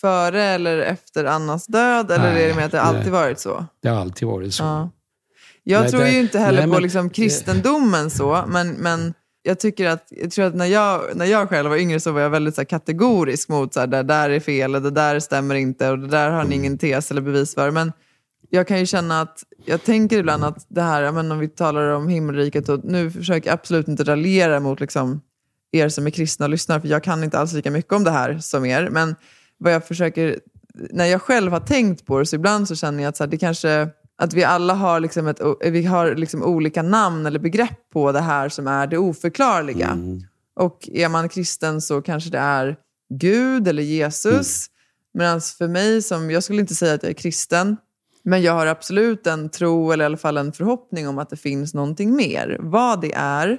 [0.00, 2.10] före eller efter Annas död?
[2.10, 3.10] Eller Nej, är det med att det alltid nej.
[3.22, 3.66] varit så?
[3.82, 4.62] Det har alltid varit så.
[4.62, 4.90] Ja.
[5.62, 9.14] Jag Nej, tror det- ju inte heller nej, på men- liksom kristendomen så, men, men
[9.42, 12.20] jag tycker att, jag tror att när jag, när jag själv var yngre så var
[12.20, 15.20] jag väldigt så här, kategorisk mot så här, det där är fel, och det där
[15.20, 16.48] stämmer inte och det där har Mm.
[16.48, 17.70] ni ingen tes eller bevis för.
[17.70, 17.92] Men
[18.54, 21.88] jag kan ju känna att, jag tänker ibland att det här, men om vi talar
[21.88, 25.20] om himmelriket, och nu försöker jag absolut inte raljera mot liksom,
[25.72, 28.10] er som är kristna och lyssnar, för jag kan inte alls lika mycket om det
[28.10, 28.88] här som er.
[28.90, 29.14] Men
[29.58, 30.40] vad jag försöker,
[30.74, 33.30] när jag själv har tänkt på det, så ibland så känner jag att så här,
[33.30, 37.90] det kanske, att vi alla har, liksom ett, vi har liksom olika namn eller begrepp
[37.92, 39.98] på det här som är det oförklarliga.
[40.56, 42.76] Och är man kristen så kanske det är
[43.14, 44.66] Gud eller Jesus.
[45.14, 47.76] Medan för mig, som, jag skulle inte säga att jag är kristen,
[48.22, 51.36] men jag har absolut en tro eller i alla fall en förhoppning om att det
[51.36, 52.56] finns någonting mer.
[52.60, 53.58] Vad det är,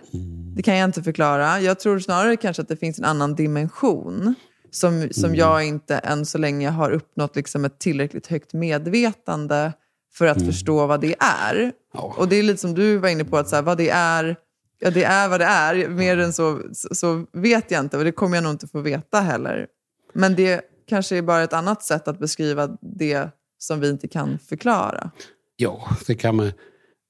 [0.56, 1.60] det kan jag inte förklara.
[1.60, 4.36] Jag tror snarare kanske att det finns en annan dimension
[4.72, 9.74] som, som jag inte än så länge har uppnått liksom ett tillräckligt högt medvetande
[10.14, 11.72] för att förstå vad det är.
[11.94, 12.16] Ja.
[12.18, 14.36] Och det är lite som du var inne på, att så här, vad det är,
[14.80, 15.90] ja det är vad det är.
[15.90, 18.80] Mer än så, så, så vet jag inte och det kommer jag nog inte få
[18.80, 19.68] veta heller.
[20.14, 23.30] Men det kanske är bara ett annat sätt att beskriva det
[23.64, 25.12] som vi inte kan förklara.
[25.56, 26.52] Ja, det kan man.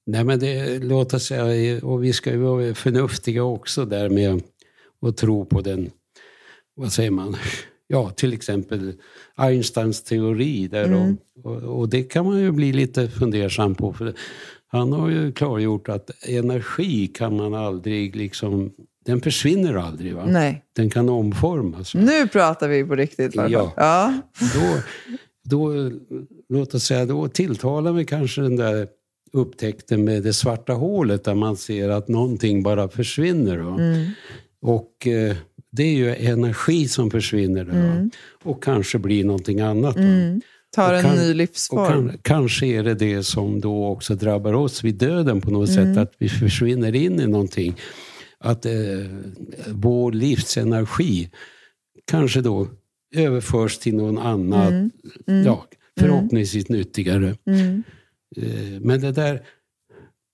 [0.06, 4.41] Nej, men det låter sig, och vi ska ju vara förnuftiga också där med
[5.01, 5.89] att tro på den,
[6.76, 7.36] vad säger man,
[7.88, 8.93] ja till exempel
[9.36, 11.18] Einsteins teori där Mm.
[11.43, 14.14] och, och, och det kan man ju bli lite fundersam på för
[14.68, 18.72] han har ju klargjort att energi kan man aldrig liksom,
[19.06, 20.26] den försvinner aldrig va?
[20.26, 20.64] Nej.
[20.76, 21.95] Den kan omformas.
[21.95, 22.01] Va?
[22.01, 23.36] Nu pratar vi på riktigt.
[23.36, 23.49] farfar.
[23.49, 23.74] Ja.
[23.78, 24.14] ja.
[24.54, 24.82] då,
[25.44, 25.91] då,
[26.50, 28.88] låt oss säga, då tilltalar vi kanske den där
[29.34, 33.58] upptäckten med det svarta hålet där man ser att någonting bara försvinner.
[33.58, 34.12] Mm.
[34.62, 35.36] Och eh,
[35.72, 38.10] det är ju energi som försvinner va?
[38.44, 39.96] och kanske blir någonting annat.
[39.96, 40.41] Mm.
[40.76, 42.10] Tar en kan- ny livsform.
[42.10, 45.98] kan, kanske är det det som då också drabbar oss vid döden på något sätt,
[45.98, 47.76] att vi försvinner in i någonting.
[48.39, 48.72] Att eh,
[49.72, 51.30] vår livsenergi
[52.06, 52.68] kanske då
[53.14, 54.91] överförs till någon annan,
[55.45, 55.66] ja,
[55.99, 57.36] förhoppningsvis nyttigare.
[57.45, 57.84] Mm.
[58.38, 59.41] Eh, men det där,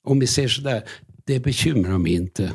[0.04, 0.84] om vi ser sådär,
[1.26, 2.52] det bekymrar mig inte.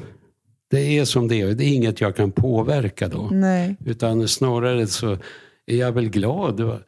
[0.70, 3.29] Det är som det är, det är inget jag kan påverka då.
[3.33, 3.77] Nej.
[3.85, 5.18] Utan snarare så
[5.66, 6.81] är jag väl glad va-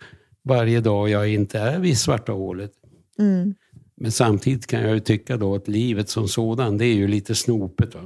[0.44, 2.72] varje dag jag inte är vid svarta hålet.
[3.18, 3.54] Mm.
[3.96, 7.34] Men samtidigt kan jag ju tycka då att livet som sådan, det är ju lite
[7.34, 7.94] snopet.
[7.94, 8.00] Va?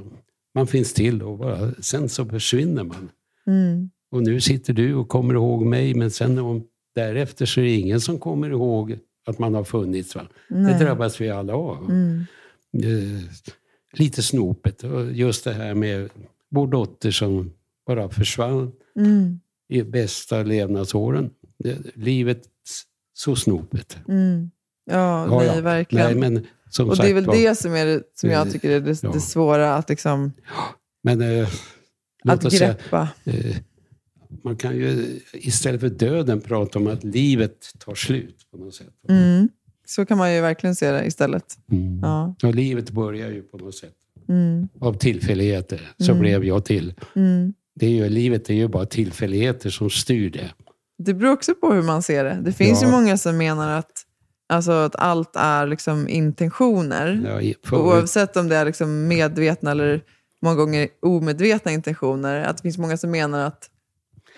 [0.55, 3.09] Man finns till och bara, sen så försvinner man.
[3.47, 3.89] Mm.
[4.11, 6.63] Och nu sitter du och kommer ihåg mig, men sen om,
[6.95, 8.97] därefter så är det ingen som kommer ihåg
[9.27, 10.15] att man har funnits.
[10.15, 10.27] Va?
[10.49, 11.89] Det drabbas vi alla av.
[11.91, 12.25] Mm.
[12.83, 13.23] Eh,
[13.93, 14.83] lite snopet.
[14.83, 16.09] Och just det här med
[16.49, 17.53] vår dotter som
[17.87, 19.39] bara försvann Mm.
[19.69, 21.29] i bästa levnadsåren.
[21.59, 22.43] Det, livet
[23.13, 23.97] så snopet.
[24.07, 24.51] Mm.
[24.85, 26.05] Ja, Ja, nej, verkligen.
[26.05, 28.47] Nej, men som och sagt det är väl var, det som, är det, som jag
[28.47, 29.11] Eh, tycker är det, ja.
[29.13, 30.31] det svåra, att, liksom,
[31.03, 31.47] Men eh,
[32.23, 33.07] att oss säga, greppa.
[33.23, 33.55] eh,
[34.43, 38.87] man kan ju istället för döden prata om att livet tar slut på något sätt.
[39.09, 39.49] Mm.
[39.85, 41.43] Så kan man ju verkligen se det istället.
[41.71, 41.99] Mm.
[42.03, 42.35] Ja.
[42.43, 43.93] Och livet börjar ju på något sätt.
[44.29, 44.67] Mm.
[44.79, 46.93] Av tillfälligheter så blev jag till.
[47.15, 47.53] Mm.
[47.75, 50.51] Det är ju, livet är ju bara tillfälligheter som styr det.
[50.97, 52.41] Det beror också på hur man ser det.
[52.45, 52.87] Det finns Ja.
[52.87, 53.91] ju många som menar att,
[54.49, 57.21] alltså, att allt är liksom intentioner.
[57.25, 60.01] Ja, förut- Oavsett om det är liksom medvetna eller
[60.41, 62.41] många gånger omedvetna intentioner.
[62.43, 63.69] Att det finns många som menar att,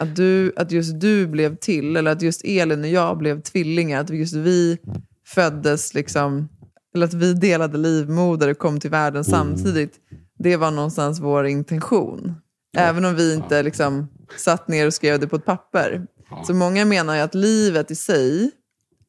[0.03, 4.01] att, du, att just du blev till, eller att just Elin och jag blev tvillingar.
[4.01, 4.77] Att just vi
[5.25, 6.49] föddes, liksom,
[6.95, 9.93] eller att vi delade livmoder och kom till världen samtidigt.
[10.39, 12.35] Det var någonstans vår intention.
[12.77, 16.07] Även om vi inte liksom, satt ner och skrev det på ett papper.
[16.47, 18.51] Så många menar ju att livet i sig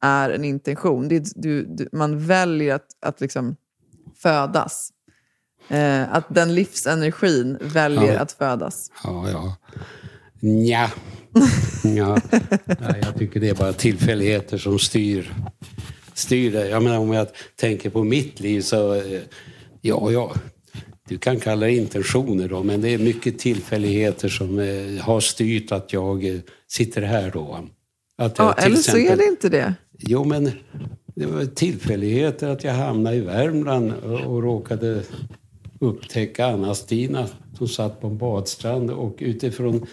[0.00, 1.08] är en intention.
[1.08, 3.56] Det du, du, man väljer att, att liksom
[4.22, 4.90] födas.
[5.68, 8.20] Eh, att den livsenergin väljer Ja.
[8.20, 8.90] att födas.
[9.04, 9.56] Ja, ja.
[10.44, 10.90] Nja.
[11.96, 12.18] Ja.
[13.02, 15.32] Jag tycker det är bara tillfälligheter som styr,
[16.14, 16.68] styr det.
[16.68, 17.26] Jag menar, om jag
[17.56, 19.20] tänker på mitt liv så, eh,
[19.80, 20.32] ja, ja.
[21.08, 25.72] Du kan kalla det intentioner då, men det är mycket tillfälligheter som eh, har styrt
[25.72, 27.58] att jag eh, sitter här då.
[28.18, 29.74] Att jag Ja, eller så är exempel- det inte det.
[29.98, 30.50] Jo, men
[31.14, 35.02] det var tillfälligheter att jag hamnade i Värmland och, och råkade
[35.80, 37.26] upptäcka Anna-Stina
[37.58, 39.86] som satt på en badstrand och utifrån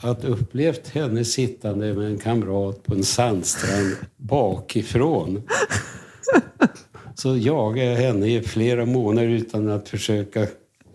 [0.00, 5.42] att upplevt henne sittande med en kamrat på en sandstrand bakifrån
[7.14, 10.46] så jagade jag henne i flera månader utan att försöka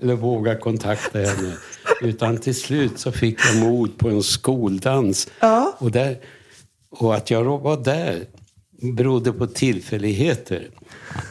[0.01, 1.53] eller våga kontakta henne.
[2.01, 5.31] Utan till slut så fick jag mod på en skoldans.
[5.39, 5.75] Ja.
[5.79, 6.17] Och, där,
[6.89, 8.25] och att jag var där
[8.95, 10.67] berodde på tillfälligheter.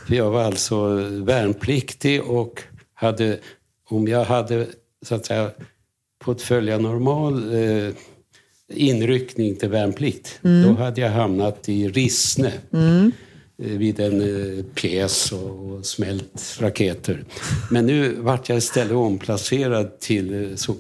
[0.06, 0.86] För jag var alltså
[1.24, 2.62] värnpliktig och
[2.94, 3.38] hade,
[3.88, 4.66] om jag hade
[5.02, 5.50] så att säga
[6.28, 7.90] fått följa normal eh,
[8.72, 12.52] inryckning till värnplikt, då hade jag hamnat i Rissne
[13.62, 17.24] eh, vid en eh, pjäs och, och smält raketer.
[17.70, 20.76] Men nu vart jag istället omplacerad till eh, så,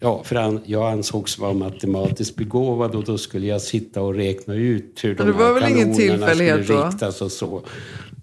[0.00, 4.54] Ja, för han, jag ansågs vara matematiskt begåvad och då skulle jag sitta och räkna
[4.54, 6.84] ut hur de här kanonerna skulle då?
[6.84, 7.62] riktas och så.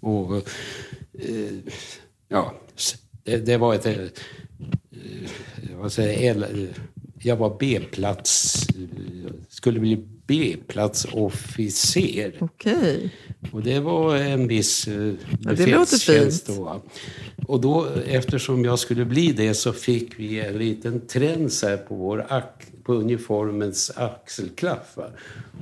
[0.02, 0.36] Och,
[1.20, 1.56] eh,
[2.30, 2.54] ja,
[3.24, 3.86] det, det var ett...
[3.86, 3.94] Eh,
[5.90, 6.70] säger
[7.20, 8.68] jag, var B-plats...
[9.50, 12.34] Skulle bli B-platsofficer.
[12.40, 13.14] Okej.
[13.52, 16.58] Och det var en viss eh, befälstjänst fint.
[16.58, 16.64] då.
[16.64, 16.82] va.
[17.48, 21.96] Och då, eftersom jag skulle bli det så fick vi en liten träns här på,
[21.96, 22.26] vår
[22.88, 24.98] på uniformens axelklaff.
[24.98, 25.04] Va?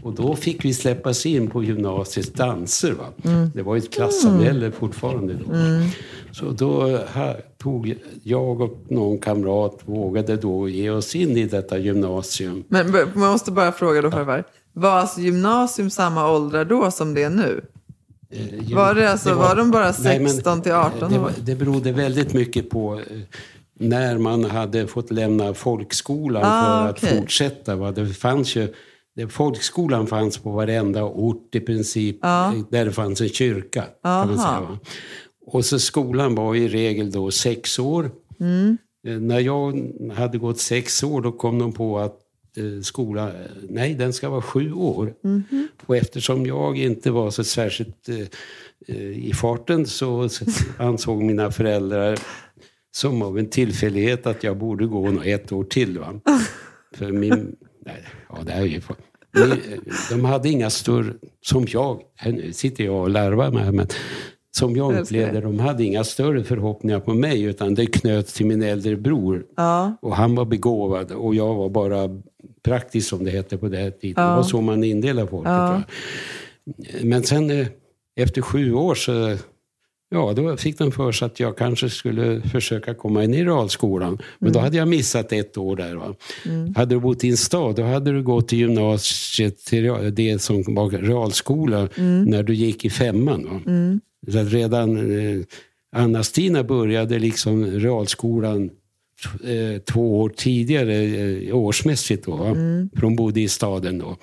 [0.03, 2.91] Och då fick vi släppas in på gymnasiets danser.
[2.91, 3.05] Va?
[3.53, 5.45] Det var ett klassamhälle fortfarande då.
[6.31, 11.77] Så då här, tog jag och någon kamrat vågade då ge oss in i detta
[11.77, 12.63] gymnasium.
[12.67, 14.43] Men man måste bara fråga då farfar.
[14.73, 17.61] Var alltså gymnasium samma åldrar då som det är nu?
[18.29, 21.21] Eh, Var det alltså- var de bara 16 till 18 det, år?
[21.23, 23.17] var- det berodde väldigt mycket på eh,
[23.79, 27.19] när man hade fått lämna folkskolan Ah, för att okej.
[27.19, 27.75] fortsätta.
[27.75, 27.91] Va?
[27.91, 28.73] Det fanns ju,
[29.15, 32.53] det, folkskolan fanns på varenda ort i princip, Ja.
[32.53, 33.81] eh, där det fanns en kyrka.
[34.03, 34.79] Kan man säga, va?
[35.47, 38.11] Och så skolan var i regel då sex år.
[38.39, 38.77] Mm.
[39.07, 42.19] Eh, När jag hade gått sex år då kom de på att
[42.57, 43.31] eh, skolan,
[43.69, 45.13] nej den ska vara sju år.
[45.23, 45.67] Mhm.
[45.85, 48.09] Och eftersom jag inte var så särskilt
[48.87, 50.29] eh, i farten så
[50.77, 52.19] ansåg mina föräldrar
[52.95, 55.99] som av en tillfällighet att jag borde gå ett år till.
[55.99, 56.13] Va?
[56.95, 57.55] För min...
[57.85, 58.81] Nej, ja, det är ju...
[60.09, 61.13] de hade inga större...
[61.41, 62.01] Som jag...
[62.25, 63.71] Nu sitter jag och larvar mig.
[63.71, 63.87] Men
[64.57, 68.63] som jag upplevde de hade inga större förhoppningar på mig utan det knöt till min
[68.63, 69.45] äldre bror.
[69.55, 69.97] Ja.
[70.01, 72.21] Och han var begåvad och jag var bara
[72.63, 74.23] praktisk som det hette på den här tiden.
[74.23, 74.29] Ja.
[74.29, 75.51] Det var så man indelade folket.
[75.51, 75.81] Ja.
[77.01, 77.67] Men sen eh,
[78.15, 79.37] efter sju år så
[80.15, 84.17] Ja, då fick de för sig att jag kanske skulle försöka komma in i realskolan.
[84.39, 85.95] Men då hade jag missat ett år där.
[85.95, 86.15] Va?
[86.75, 90.63] Hade du bott i en stad, då hade du gått till gymnasiet, till det som
[90.67, 91.89] var realskola,
[92.25, 93.43] när du gick i femman.
[93.43, 93.61] Va?
[94.31, 95.43] Så att redan eh,
[95.95, 98.69] Anna-Stina började liksom realskolan
[99.43, 102.25] eh, två år tidigare eh, årsmässigt.
[102.25, 102.55] Då, va?
[102.95, 104.17] För hon bodde i staden då,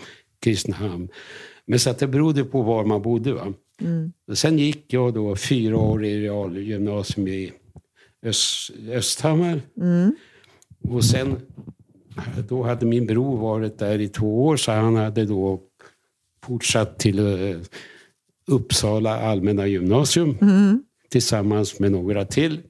[0.44, 1.08] Kristinehamn.
[1.66, 3.32] Men så att det berodde på var man bodde.
[3.32, 3.52] Va?
[4.30, 7.52] Och Sen gick jag då fyra år i realgymnasium i
[8.26, 9.60] Öst, Östhammar.
[10.88, 11.36] Och sen,
[12.48, 15.60] då hade min bror varit där i två år så han hade då
[16.44, 17.56] fortsatt till eh,
[18.46, 20.36] Uppsala allmänna gymnasium
[21.10, 22.60] tillsammans med några till.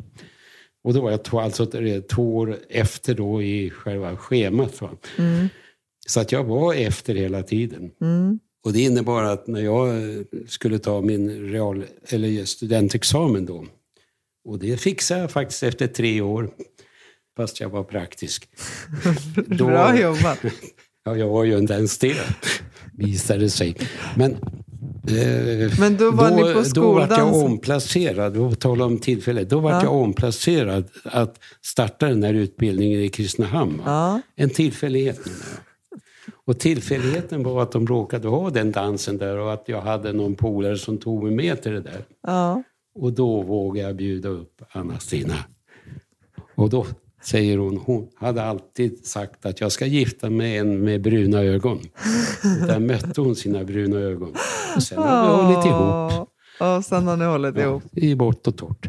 [0.85, 1.67] Och då var jag två, alltså
[2.11, 4.81] två år efter då i själva schemat.
[4.81, 4.91] Va?
[6.07, 7.91] Så att jag var efter hela tiden.
[8.65, 13.67] Och det innebar att när jag eh, skulle ta min real, eller studentexamen då,
[14.45, 16.51] och det fixade jag faktiskt efter tre år,
[17.37, 18.49] fast jag var praktisk.
[19.47, 20.39] Då- Bra jobbat.
[21.05, 22.17] Ja, jag var ju inte ens det,
[22.99, 23.77] visade sig.
[24.17, 27.45] Men, eh, Men då var ni på Då vart jag skoldansen.
[27.51, 29.83] omplacerad, och tala om tillfället, då vart Ja.
[29.83, 33.83] jag omplacerad att starta den här utbildningen i Kristinehamn.
[33.85, 34.21] Ja.
[34.37, 35.72] En tillfällighet menar jag.
[36.47, 40.35] Och tillfälligheten var att de råkade ha den dansen där och att jag hade någon
[40.35, 42.05] polare som tog mig med till det där.
[42.23, 42.63] Ja.
[42.95, 45.35] Och då vågade jag bjuda upp Anna-Stina.
[46.55, 46.87] Och då
[47.23, 51.79] säger hon, hon hade alltid sagt att jag ska gifta mig en med bruna ögon.
[52.67, 54.35] Där mötte hon sina bruna ögon.
[54.77, 56.29] Och sen har vi hållit ihop
[56.63, 56.77] Ja.
[56.77, 57.83] Och sen har ni hållit ja, ihop.
[57.93, 58.89] i bort och torrt.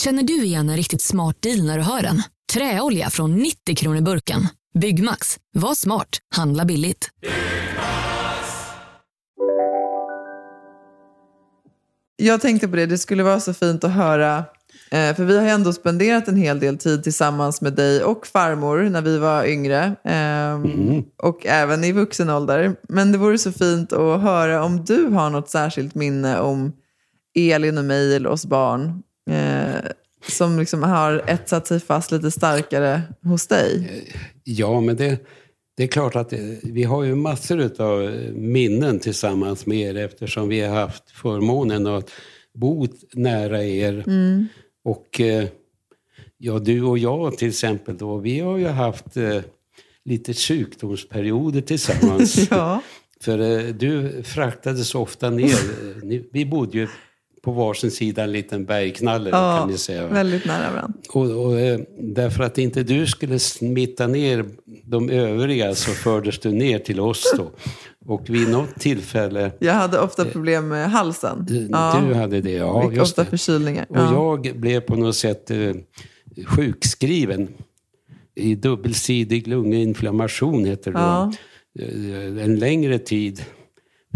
[0.00, 2.22] Känner du igen en riktigt smart deal när du hör den?
[2.52, 4.40] Träolja från 90 kronor burken.
[4.78, 5.38] Byggmax.
[5.52, 6.08] Var smart.
[6.36, 7.08] Handla billigt.
[12.16, 14.36] Jag tänkte på det, det skulle vara så fint att höra,
[14.90, 18.26] eh, för vi har ju ändå spenderat en hel del tid tillsammans med dig och
[18.26, 19.96] farmor när vi var yngre.
[20.04, 22.76] ehm, Och även i vuxen ålder.
[22.88, 26.72] Men det vore så fint att höra om du har något särskilt minne om
[27.38, 29.02] Elin och mig eller oss barn.
[29.30, 29.90] Eh,
[30.26, 34.02] som liksom har etsat sig fast lite starkare hos dig.
[34.44, 35.18] Ja, men det,
[35.76, 40.60] det är klart att vi har ju massor av minnen tillsammans med er eftersom vi
[40.60, 42.10] har haft förmånen att
[42.54, 44.04] bo nära er.
[44.84, 45.48] Och eh,
[46.38, 49.40] ja, du och jag till exempel då, vi har ju haft eh,
[50.04, 52.38] lite sjukdomsperioder tillsammans.
[52.50, 52.82] Ja.
[53.20, 55.58] För eh, du fraktades ofta ner.
[56.32, 56.88] Vi bodde ju
[57.44, 60.06] på varsin sida en liten bergknalle Ja, kan ni säga.
[60.06, 60.98] väldigt nära varandra.
[61.12, 64.44] Och, och, eh, därför att inte du skulle smitta ner
[64.84, 67.50] de övriga så fördes du ner till oss då.
[68.06, 71.46] Och vid något tillfälle, Jag hade ofta problem med halsen.
[71.72, 72.02] Ja.
[72.08, 73.86] du hade det, ja Fick just ofta förkylningar.
[73.88, 74.12] Och Ja.
[74.44, 75.72] jag blev på något sätt eh,
[76.46, 77.48] sjukskriven
[78.34, 81.32] i dubbelsidig lunginflammation heter det Ja.
[81.80, 83.42] Eh, En längre tid.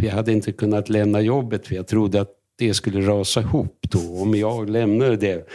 [0.00, 3.78] För jag hade inte kunnat lämna jobbet för jag trodde att det skulle rasa ihop
[3.90, 5.48] då om jag lämnade det.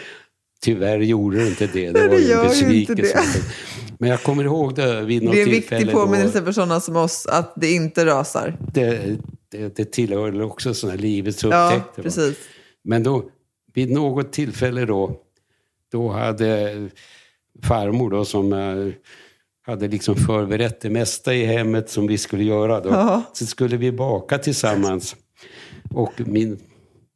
[0.62, 1.91] Tyvärr gjorde det inte det.
[1.91, 3.20] Det Nej, var ju en besvikelse.
[3.99, 5.80] Men jag kommer ihåg det vid något Det är en tillfälle.
[5.80, 8.58] viktig då- påminnelse för sådana som oss att det inte rasar.
[8.74, 9.18] det,
[9.51, 12.01] det, det tillhör också sådana livets Ja, upptäckter.
[12.01, 12.04] va?
[12.04, 12.38] precis.
[12.84, 13.24] Men då,
[13.74, 15.16] vid något tillfälle då,
[15.91, 16.74] då hade
[17.64, 18.93] farmor då som eh,
[19.66, 22.89] hade liksom förberett det mesta i hemmet som vi skulle göra då.
[22.89, 23.22] Ja.
[23.34, 25.16] Så skulle vi baka tillsammans.
[25.93, 26.60] Och min,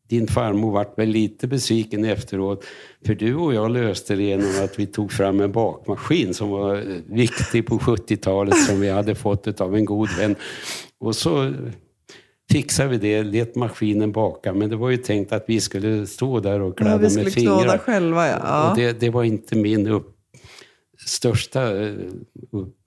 [0.08, 2.66] din farmor vart väl lite besviken efteråt.
[3.06, 6.76] För du och jag löste det genom att vi tog fram en bakmaskin som var
[6.76, 10.36] eh, viktig på 70-talet som vi hade fått av en god vän.
[11.00, 11.54] Och så
[12.52, 14.54] fixade vi det, lät maskinen baka.
[14.54, 17.26] Men det var ju tänkt att vi skulle stå där och Ja, kladda vi skulle
[17.26, 17.78] med knåda fingrar.
[17.78, 18.40] själva, ja.
[18.44, 18.72] ja.
[18.72, 20.16] Och det, det var inte min upp,
[21.06, 21.94] största eh,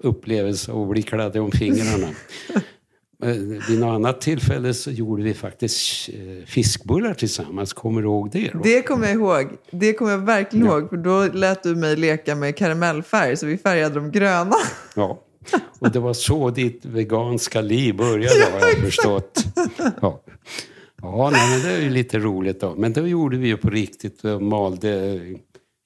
[0.03, 2.09] upplevelse att bli kladdig om fingrarna.
[3.23, 3.29] Eh,
[3.69, 7.73] Vid något annat tillfälle så gjorde vi faktiskt eh, fiskbullar tillsammans.
[7.73, 8.51] Kommer du ihåg det?
[8.53, 8.59] Då?
[8.63, 9.47] Det kommer jag ihåg.
[9.71, 10.89] Det kommer jag verkligen ihåg.
[10.89, 14.55] För då lät du mig leka med karamellfärg så vi färgade dem gröna.
[14.97, 15.21] Ja.
[15.79, 19.45] Och det var så ditt veganska liv började har jag förstått.
[20.03, 20.23] Ja,
[21.03, 22.75] ja nej, men det är ju lite roligt då.
[22.77, 25.21] Men då gjorde vi ju på riktigt och malde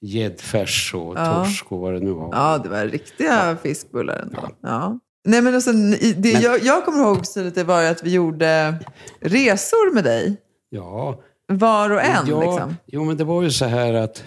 [0.01, 1.43] gäddfärs och Ja.
[1.43, 2.29] torsk och vad det nu var.
[2.31, 4.49] Ja, det var riktiga fiskbullar ändå.
[4.61, 4.99] Ja.
[5.25, 8.11] Nej, men och sen, i- det jag, jag kommer ihåg så lite var att vi
[8.13, 8.75] gjorde
[9.19, 10.37] resor med dig.
[10.69, 11.19] Ja.
[11.47, 12.75] Var och en ja, liksom.
[12.85, 14.23] Jo, men det var ju så här att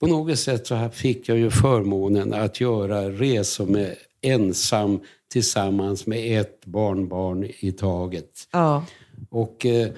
[0.00, 5.00] på något sätt så fick jag ju förmånen att göra resor med ensam
[5.32, 8.30] tillsammans med ett barnbarn i taget.
[8.52, 8.84] Ja.
[9.30, 9.88] Och eh,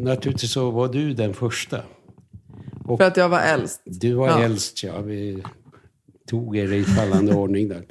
[0.00, 1.80] naturligtvis så var du den första.
[2.86, 3.80] Och För att jag var äldst.
[3.84, 4.42] du var Ja.
[4.42, 5.00] äldst, ja.
[5.00, 5.42] Vi
[6.30, 7.82] tog er i fallande ordning där.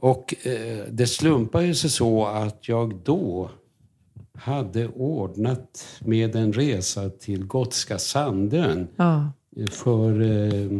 [0.00, 3.50] Och eh, det slumpade sig så att jag då
[4.38, 9.32] hade ordnat med en resa till Gotska Sandön Ja.
[9.70, 10.78] för eh,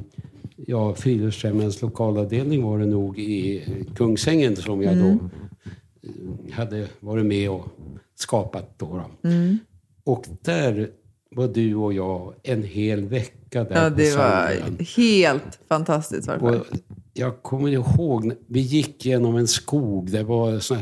[0.56, 3.64] ja, Friluftsfrämjandets lokalavdelning var det nog i
[3.96, 5.18] Kungsängen som jag då Mm.
[6.48, 7.66] eh, hade varit med och
[8.14, 8.78] skapat.
[8.78, 8.86] Då,
[9.22, 9.28] då.
[9.28, 9.58] Mm.
[10.04, 10.90] Och där
[11.30, 14.86] var du och jag en hel vecka där Ja, på det var Sandön.
[14.96, 16.28] helt fantastiskt.
[16.28, 16.60] Varför?
[16.60, 16.66] Och
[17.18, 20.80] jag kommer ihåg, vi gick genom en skog, det var såna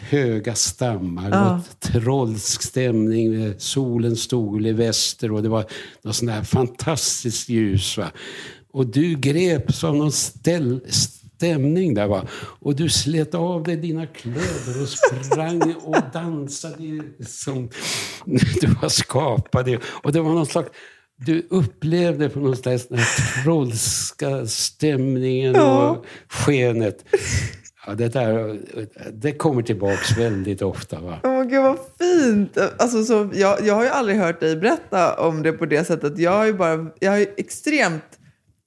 [0.00, 1.38] höga stammar, Ja.
[1.40, 1.60] var
[2.00, 5.64] trolsk stämning, solen stod i väster och det var
[6.02, 7.98] något sånt här fantastiskt ljus.
[7.98, 8.10] Va?
[8.72, 12.26] Och du greps av någon ställ, stämning där va.
[12.60, 17.68] Och du slet av dig dina kläder och sprang och dansade som
[18.60, 19.76] du var skapad.
[20.02, 20.68] Och det var någon slags
[21.26, 25.90] du upplevde på något slags den här trollska stämningen Ja.
[25.90, 27.04] och skenet.
[27.86, 28.60] Ja, det, där,
[29.12, 31.00] det kommer tillbaks väldigt ofta.
[31.00, 31.20] Va?
[31.22, 32.58] Åh gud vad fint!
[32.78, 36.18] Alltså, så, jag, jag har ju aldrig hört dig berätta om det på det sättet.
[36.18, 38.02] Jag har ju, bara, jag har ju extremt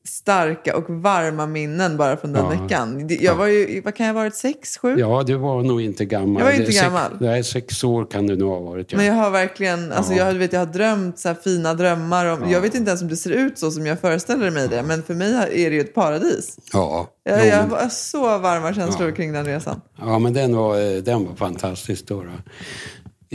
[0.08, 2.50] starka och varma minnen bara från den Ja.
[2.62, 3.08] veckan.
[3.22, 4.96] Jag var ju, vad kan jag ha varit, sex, sju?
[5.00, 6.40] Ja, du var nog inte gammal.
[6.42, 7.12] Jag var inte Sex- gammal.
[7.20, 8.92] Nej, sex år kan du nog ha varit.
[8.92, 8.98] Ja.
[8.98, 10.28] Men jag har verkligen, alltså Ja.
[10.28, 12.26] jag, vet, jag har drömt så här fina drömmar.
[12.26, 12.52] Om, Ja.
[12.52, 14.84] Jag vet inte ens om det ser ut så som jag föreställer mig det.
[14.84, 16.58] Men för mig är det ju ett paradis.
[16.74, 19.82] Ja, Jag, jag har så varma känslor kring den resan.
[20.00, 22.08] Ja, men den var, eh, den var fantastisk.
[22.08, 22.30] Då, då.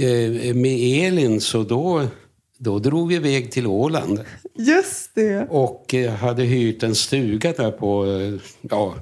[0.02, 2.02] Eh, Med Elin så då,
[2.58, 4.20] då drog vi iväg till Åland
[4.54, 5.46] Just det!
[5.50, 8.34] och eh, hade hyrt en stuga där på, eh,
[8.70, 8.94] ja,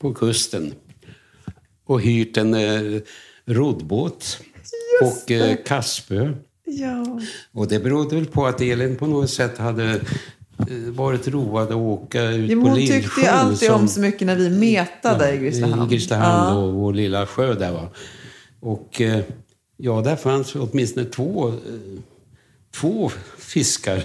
[0.00, 0.72] på kusten.
[1.86, 3.00] Och hyrt en eh,
[3.46, 4.38] roddbåt
[5.02, 6.32] och eh, kastspö.
[6.66, 7.20] Ja.
[7.52, 10.00] Och det berodde väl på att Elin på något sätt hade eh,
[10.88, 14.00] varit road att åka ut Ja, men på hon tyckte ju alltid som- om så
[14.00, 15.86] mycket när vi metade i Grisslehamn.
[15.86, 16.62] I Grisslehamn Ja.
[16.62, 17.88] och vår lilla sjö där va.
[18.60, 19.00] Och
[19.76, 21.52] ja, där fanns åtminstone två,
[22.74, 24.04] två fiskar.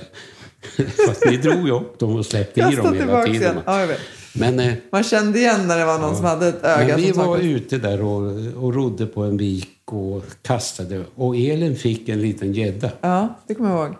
[1.08, 3.60] Fast vi drog ju upp dem och släppte i dem hela tiden.
[3.66, 3.88] Ja.
[4.34, 7.12] Men, eh, Man kände igen när det var någon som hade ett öga men vi
[7.12, 8.22] var ute där och,
[8.64, 11.04] och rodde på en vik och kastade.
[11.16, 12.92] Och Elin fick en liten gädda.
[13.02, 13.96] Ja, det kommer jag ihåg.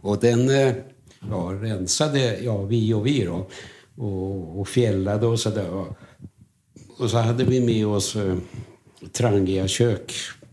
[0.00, 0.74] Och den eh,
[1.30, 3.46] ja, rensade, ja vi och vi då,
[3.96, 5.84] och, och fjällade och sådär.
[6.98, 8.36] Och så hade vi med oss eh,
[9.12, 10.12] trangiga kök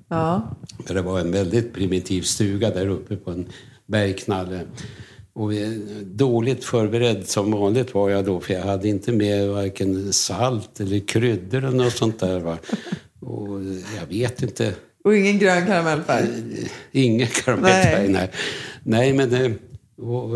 [0.10, 0.56] Ja.
[0.88, 3.48] Det var en väldigt primitiv stuga där uppe på en
[3.86, 4.62] bergknalle.
[5.34, 5.52] Och
[6.04, 11.00] dåligt förberedd som vanligt var jag då, för jag hade inte med varken salt eller
[11.00, 12.40] kryddor eller något sånt där.
[12.40, 12.58] Va?
[13.20, 13.64] Och
[14.00, 14.74] jag vet inte.
[15.04, 16.28] Och ingen grön karamellfärg?
[16.92, 18.32] Ingen karamellfärg, nej.
[18.84, 19.14] nej.
[19.14, 19.52] men, eh,
[20.06, 20.30] och,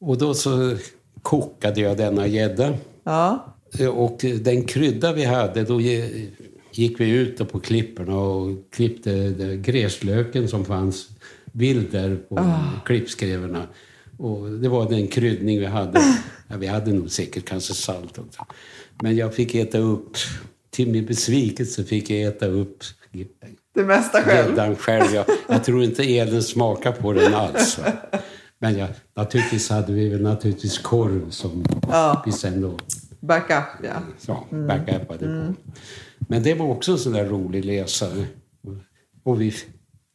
[0.00, 0.76] och då så
[1.22, 2.74] kokade jag denna gädda.
[3.04, 3.56] Ja.
[3.92, 5.80] Och den krydda vi hade, då
[6.72, 11.08] gick vi ut på klipporna och klippte gräslöken som fanns
[11.52, 12.60] vild där på Ah.
[12.84, 13.66] klippskrevorna.
[14.18, 16.00] Och det var den kryddning vi hade.
[16.48, 18.46] Ja, vi hade nog säkert kanske salt också.
[19.02, 20.16] Men jag fick äta upp,
[20.70, 22.84] till min besvikelse fick jag äta upp
[23.74, 24.48] Det mesta själv?
[24.50, 25.14] gäddan själv.
[25.14, 27.78] Jag, jag tror inte Elin smakar på den alls.
[28.58, 32.22] Men ja, naturligtvis hade vi väl naturligtvis korv som Ja.
[32.26, 32.76] vi sen då
[33.20, 34.36] Backup, ja.
[34.52, 34.66] Mm.
[34.66, 35.54] backupade Mm.
[35.54, 35.60] på.
[36.32, 38.26] Men det var också en sån där rolig läsare.
[39.22, 39.52] Och vi,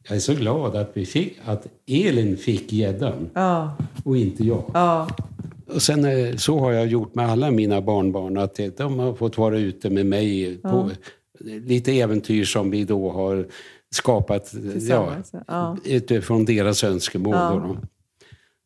[0.08, 3.76] jag är så glad att, vi fick, att Elin fick gäddan Ja.
[4.04, 4.70] och inte jag.
[4.74, 5.08] Ja.
[5.66, 8.36] Och sen, eh, så har jag gjort med alla mina barnbarn.
[8.38, 10.90] Att de har fått vara ute med mig på
[11.40, 13.46] lite äventyr som vi då har
[13.90, 15.76] skapat ja, Tillsammans, ja.
[15.84, 17.78] utifrån deras önskemål.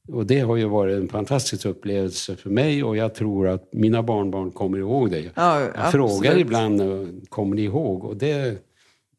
[0.08, 0.14] Ja.
[0.16, 4.02] Och det har ju varit en fantastisk upplevelse för mig och jag tror att mina
[4.02, 5.30] barnbarn kommer ihåg det.
[5.34, 5.92] Ja, jag absolut.
[5.92, 6.88] frågar ibland, eh,
[7.28, 8.04] kommer ni ihåg?
[8.04, 8.58] Och det,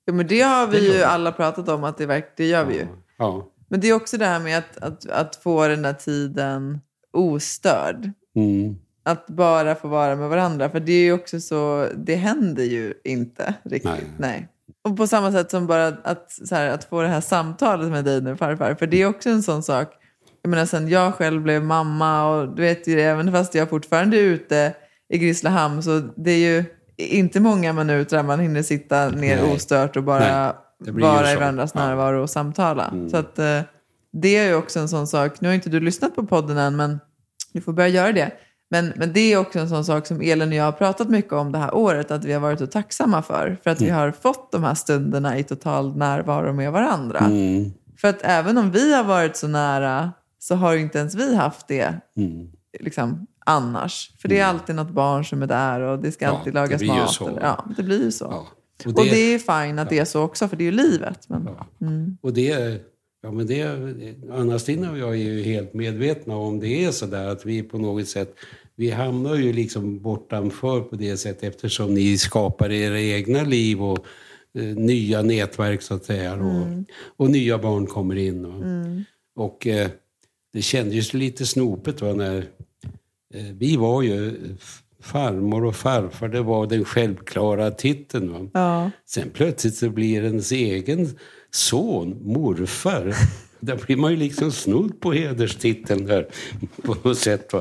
[0.06, 2.66] Ja, men det har vi Det ju alla pratat om att det, verk, det gör
[2.66, 2.88] vi ju.
[3.18, 3.48] ja.
[3.68, 6.80] Men det är också det här med att, att, att få den där tiden
[7.14, 8.10] ostörd.
[8.36, 8.76] Mm.
[9.04, 10.70] Att bara få vara med varandra.
[10.70, 13.92] För det är ju också så, det händer ju inte riktigt.
[13.92, 14.04] Nej.
[14.18, 14.48] Nej.
[14.84, 18.22] Och på samma sätt som bara att, här, att få det här samtalet med dig
[18.22, 18.76] nu farfar.
[18.76, 19.88] För det är också en sån sak.
[20.44, 23.70] Jag menar sen jag själv blev mamma och du vet ju det, även fast jag
[23.70, 24.74] fortfarande är ute
[25.10, 26.64] i Grisslehamn så det är ju
[26.98, 29.56] inte många minuter där man hinner sitta ner Nej.
[29.56, 31.86] ostört och bara vara i varandras Ja.
[31.86, 32.88] närvaro och samtala.
[32.88, 33.10] Mm.
[33.10, 33.60] Så att eh,
[34.14, 35.42] det är ju också en sån sak.
[35.42, 37.00] Nu har inte du lyssnat på podden än men
[37.54, 38.32] du får börja göra det.
[38.70, 41.34] Men, men det är också en sån sak som Elin och jag har pratat mycket
[41.34, 43.58] om det här året, att vi har varit så tacksamma för.
[43.64, 47.20] För att vi har fått de här stunderna i total närvaro med varandra.
[47.20, 47.72] Mm.
[47.98, 50.12] För att även om vi har varit så nära
[50.44, 52.48] så har ju inte ens vi haft det Mm.
[52.80, 54.12] liksom, annars.
[54.20, 56.82] För det är alltid något barn som är där och det ska Ja, alltid lagas
[56.82, 57.22] mat.
[57.22, 58.26] Eller, ja, det blir ju så.
[58.28, 60.72] Och Och det- det, är fine att det är så också, för det är ju
[60.72, 61.30] livet.
[61.30, 61.50] Men,
[61.82, 62.18] mm.
[62.22, 62.82] Och det,
[63.22, 63.64] ja men det,
[64.32, 67.78] Anna-Stina och jag är ju helt medvetna om det är så där att vi på
[67.78, 68.36] något sätt,
[68.76, 74.06] vi hamnar ju liksom bortanför på det sättet eftersom ni skapar era egna liv och
[74.58, 76.34] eh, nya nätverk så att säga.
[76.34, 76.66] Och,
[77.18, 78.46] och nya barn kommer in.
[78.46, 79.04] Och, Mm.
[79.36, 79.90] och eh,
[80.54, 82.38] det kändes lite snopet va, när
[83.34, 84.40] eh, vi var ju
[85.02, 88.32] farmor och farfar, det var den självklara titeln.
[88.34, 88.50] Va?
[88.54, 88.92] Ja.
[89.06, 91.10] Sen plötsligt så blir ens egen
[91.52, 93.16] son morfar.
[93.60, 96.28] Där blir man ju liksom snudd på hederstiteln där
[96.84, 97.54] på något sätt.
[97.54, 97.60] Va?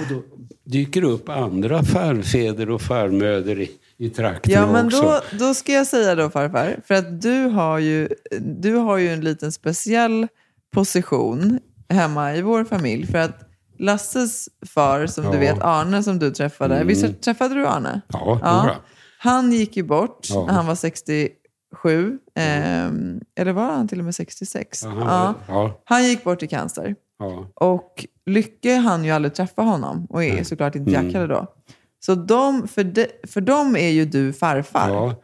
[0.00, 0.22] Och då
[0.64, 5.02] dyker upp andra farfäder och farmöder i, i trakten Ja, men också.
[5.02, 8.08] då, då ska jag säga då farfar, för att du har ju,
[8.40, 10.26] du har ju en liten speciell
[10.74, 13.06] position hemma i vår familj.
[13.06, 13.38] För att
[13.78, 15.38] Lasses far, som du Ja.
[15.40, 16.86] vet, Arne som du träffade, Mm.
[16.88, 18.00] visst träffade du Arne?
[18.08, 18.70] Ja, ja.
[19.18, 20.46] Han gick ju bort Ja.
[20.46, 24.82] när han var 67, ehm, eller var han till och med 66?
[24.82, 25.80] Ja, han var- ja.
[25.84, 26.94] Han gick bort i cancer.
[27.54, 31.06] Och Lycke hann ju aldrig träffa honom och är såklart inte Mm.
[31.06, 31.46] Jackade då.
[32.00, 34.88] Så de, för, de, för dem är ju du farfar.
[34.90, 35.14] Ja.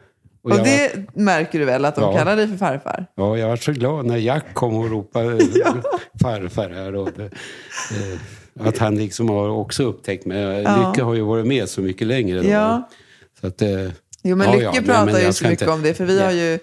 [0.43, 2.17] Och, Och jag- det märker du väl att de Ja.
[2.17, 3.05] kallar dig för farfar?
[3.15, 5.39] Ja, jag var så glad när Jack kom och ropade
[6.21, 6.95] farfar här.
[6.95, 10.41] Och det, eh, att han liksom har också upptäckt mig.
[10.61, 10.87] Ja.
[10.89, 12.41] Lycke har ju varit med så mycket längre.
[12.41, 12.49] Då.
[12.49, 12.89] Ja.
[13.41, 13.69] Så att, eh,
[14.25, 15.93] Jo, men ja, Lycke ja, pratar men ju så mycket inte- om det.
[15.93, 16.25] För vi Ja.
[16.25, 16.59] har ju,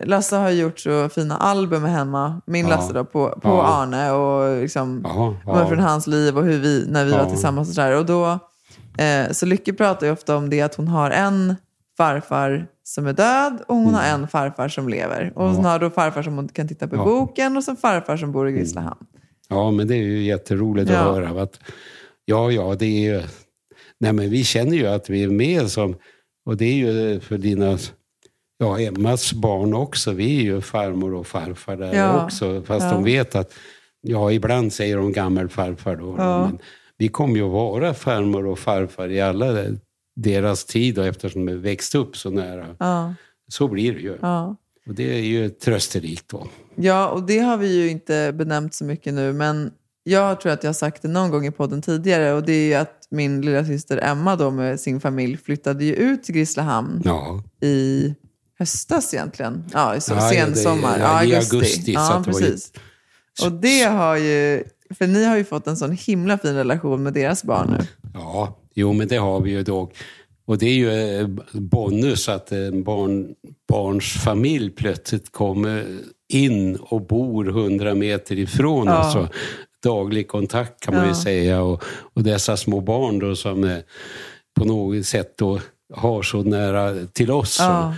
[0.00, 2.76] Lasse har gjort så fina album hemma, min Ja.
[2.76, 3.66] Lasse då, på, på Ja.
[3.82, 5.36] Arne och liksom, ja.
[5.46, 5.68] ja.
[5.68, 7.18] från hans liv och hur vi, när vi Ja.
[7.22, 7.96] var tillsammans och sådär.
[7.98, 8.38] Och då,
[8.98, 11.56] eh, så Lycke pratar ju ofta om det att hon har en
[11.96, 15.32] farfar som är död och hon har en farfar som lever.
[15.34, 15.64] Och hon Mm.
[15.64, 15.70] Ja.
[15.70, 17.02] har då farfar som hon kan titta på i Ja.
[17.04, 17.14] Mm.
[17.18, 19.06] boken och så farfar som bor i Grisslehamn.
[19.48, 20.98] Ja, men det är ju jätteroligt Ja.
[20.98, 21.42] att höra.
[21.42, 21.60] Att,
[22.24, 23.22] ja, ja, det är ju...
[24.00, 25.96] Nej, men vi känner ju att vi är med som...
[26.46, 27.78] Och det är ju för dina...
[28.58, 30.12] Ja, Emmas barn också.
[30.12, 32.24] Vi är ju farmor och farfar där Ja.
[32.24, 32.62] också.
[32.66, 33.52] Fast de vet att...
[34.02, 36.12] Ja, ibland säger de gammelfarfar då.
[36.16, 36.58] Men
[36.98, 39.52] vi kommer ju att vara farmor och farfar i alla
[40.16, 42.76] deras tid då, eftersom de växt upp så nära.
[42.78, 43.14] Ja.
[43.48, 44.18] Så blir det ju.
[44.22, 44.56] Ja.
[44.86, 46.46] Och det är ju trösterikt då.
[46.76, 50.62] Ja, och det har vi ju inte benämnt så mycket nu, men jag tror att
[50.64, 53.40] jag har sagt det någon gång i podden tidigare och det är ju att min
[53.42, 57.42] lilla syster Emma då med sin familj flyttade ju ut till Grisslehamn Ja.
[57.66, 58.14] i
[58.58, 59.64] höstas egentligen.
[59.72, 60.98] Ja, så Ja, sensommar.
[60.98, 61.56] Ja, i augusti.
[61.56, 62.72] augusti, Ja, att det ju- precis.
[63.44, 64.64] Och det har ju,
[64.98, 67.86] för ni har ju fått en sån himla fin relation med deras barn nu.
[68.14, 69.90] Ja, jo men det har vi ju då.
[70.46, 73.34] Och det är ju eh, bonus att en barn,
[73.68, 75.84] barns familj plötsligt kommer
[76.32, 78.86] in och bor hundra meter ifrån.
[78.86, 78.92] Ja.
[78.92, 79.28] Alltså,
[79.84, 81.08] daglig kontakt kan man Ja.
[81.08, 81.62] ju säga.
[81.62, 81.82] Och,
[82.14, 83.78] och dessa små barn då som eh,
[84.58, 85.60] på något sätt då
[85.94, 87.56] har så nära till oss.
[87.60, 87.94] Ja.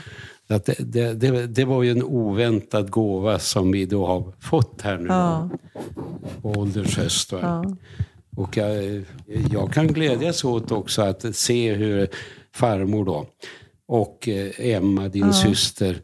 [0.48, 4.32] Så Att det, det, det, det var ju en oväntad gåva som vi då har
[4.40, 5.50] fått här nu Ja.
[6.42, 7.32] på ålderns höst.
[8.36, 9.02] Och jag,
[9.52, 12.08] jag kan glädjas åt också att se hur
[12.54, 13.26] farmor då
[13.88, 15.32] och eh, Emma, din Ja.
[15.32, 15.96] syster,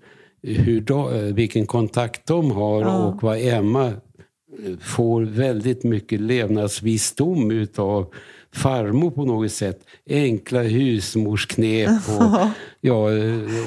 [0.42, 3.06] hur de, eh, vilken kontakt de har Ja.
[3.06, 8.12] och vad Emma eh, får väldigt mycket levnadsvisdom utav
[8.59, 9.80] farmor på något sätt.
[10.11, 11.88] Enkla husmorsknep
[12.18, 12.22] och,
[12.80, 12.94] ja,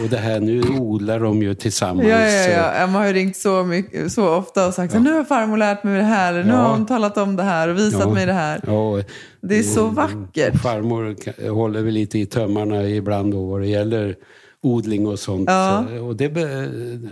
[0.03, 2.07] och det här, nu odlar de ju tillsammans.
[2.07, 2.71] Ja, ja, ja.
[2.71, 5.83] Emma har ju ringt så, mycket, så ofta och sagt att nu har farmor lärt
[5.83, 6.55] mig det här, nu Ja.
[6.55, 8.09] har hon talat om det här och visat Ja.
[8.13, 8.61] mig det här.
[8.67, 9.01] Ja,
[9.41, 10.61] Det är så vackert.
[10.61, 11.15] Farmor
[11.49, 14.15] håller väl lite i tömmarna ibland då vad det gäller
[14.63, 15.49] odling och sånt.
[15.49, 15.85] Ja.
[16.01, 16.69] Och det är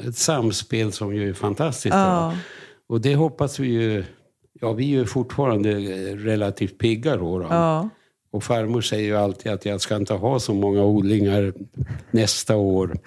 [0.09, 1.95] ett samspel som ju är fantastiskt.
[1.95, 2.34] Ja.
[2.89, 4.03] Och det hoppas vi ju...
[4.60, 5.74] Ja, vi är ju fortfarande
[6.16, 7.39] relativt pigga då.
[7.39, 7.47] då.
[7.49, 7.89] Ja.
[8.32, 11.53] Och farmor säger ju alltid att jag ska inte ha så många odlingar
[12.12, 12.97] nästa år.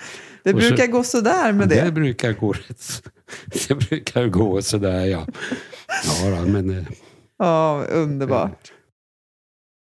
[0.45, 1.85] Det Och så- brukar gå sådär med det.
[1.85, 2.55] Det brukar gå.
[3.69, 5.27] Det brukar gå sådär, ja.
[6.23, 6.79] Ja, då, men...
[6.79, 6.85] eh,
[7.39, 8.73] Ja, underbart.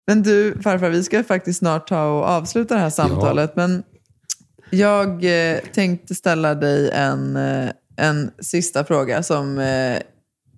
[0.07, 3.57] Men du, farfar, vi ska faktiskt snart ta och avsluta det här samtalet.
[3.57, 3.83] Men
[4.71, 9.99] jag eh, tänkte ställa dig en, eh, en sista fråga som eh,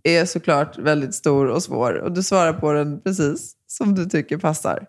[0.09, 1.93] är såklart väldigt stor och svår.
[1.95, 4.87] Och du svarar på den precis som du tycker passar.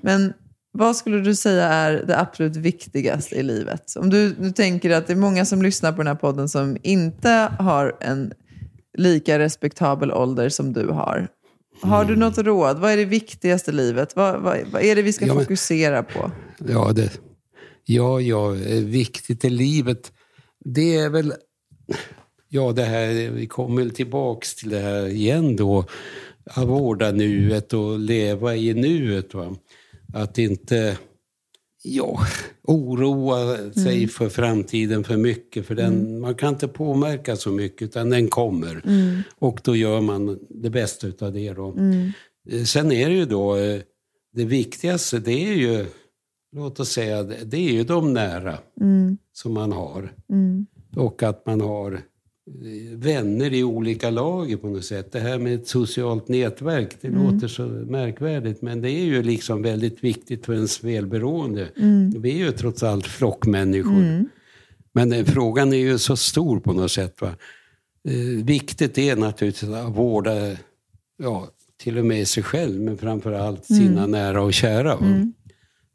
[0.00, 0.32] Men
[0.72, 3.96] vad skulle du säga är det absolut viktigaste i livet?
[3.96, 6.76] Om du, du tänker att det är många som lyssnar på den här podden som
[6.82, 8.32] inte har en
[8.98, 11.28] lika respektabel ålder som du har.
[11.82, 12.78] Har du något råd?
[12.78, 14.16] Vad är det viktigaste i livet?
[14.16, 16.30] Vad, vad, vad är det vi ska Ja, men- fokusera på?
[16.68, 17.20] Ja, det,
[17.84, 20.12] ja, ja, eh, viktigt i livet.
[20.64, 21.32] Det är väl,
[22.48, 25.84] ja det här, vi kommer tillbaks till det här igen då.
[26.50, 29.34] Att vårda nuet och leva i nuet.
[29.34, 29.56] Va?
[30.14, 30.98] Att inte,
[31.82, 32.20] ja,
[32.62, 34.08] oroa sig Mm.
[34.08, 35.66] för framtiden för mycket.
[35.66, 36.20] För den, Mm.
[36.20, 38.82] man kan inte påverka så mycket utan den kommer.
[38.86, 39.20] Mm.
[39.38, 41.70] Och då gör man det bästa utav det då.
[41.72, 42.10] Mm.
[42.50, 43.80] Eh, Sen är det ju då, eh,
[44.34, 45.86] det viktigaste det är ju,
[46.56, 49.18] låt oss säga, det är ju de nära Mm.
[49.32, 50.12] som man har.
[50.32, 50.66] Mm.
[50.96, 52.00] Och att man har
[52.96, 55.12] vänner i olika lager på något sätt.
[55.12, 57.22] Det här med ett socialt nätverk, det Mm.
[57.34, 61.68] låter så märkvärdigt men det är ju liksom väldigt viktigt för ens välberoende.
[61.76, 62.22] Mm.
[62.22, 63.92] Vi är ju trots allt flockmänniskor.
[63.98, 64.28] Mm.
[64.92, 67.20] Men eh, frågan är ju så stor på något sätt.
[67.20, 67.34] Va?
[68.08, 70.56] Eh, viktigt är naturligtvis att vårda
[71.22, 71.48] ja,
[71.82, 74.10] till och med sig själv, men framför allt sina Mm.
[74.10, 74.92] nära och kära.
[74.94, 75.32] Mm.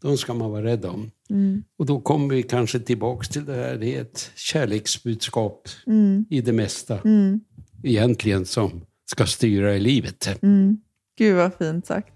[0.02, 1.12] De ska man vara rädd om.
[1.34, 1.64] Mm.
[1.78, 6.26] Och då kommer vi kanske tillbaks till det här, det är ett kärleksbudskap Mm.
[6.30, 7.40] i det mesta Mm.
[7.84, 8.82] egentligen som
[9.12, 10.44] ska styra i livet.
[10.44, 10.78] Mm.
[11.18, 12.10] Gud vad fint sagt.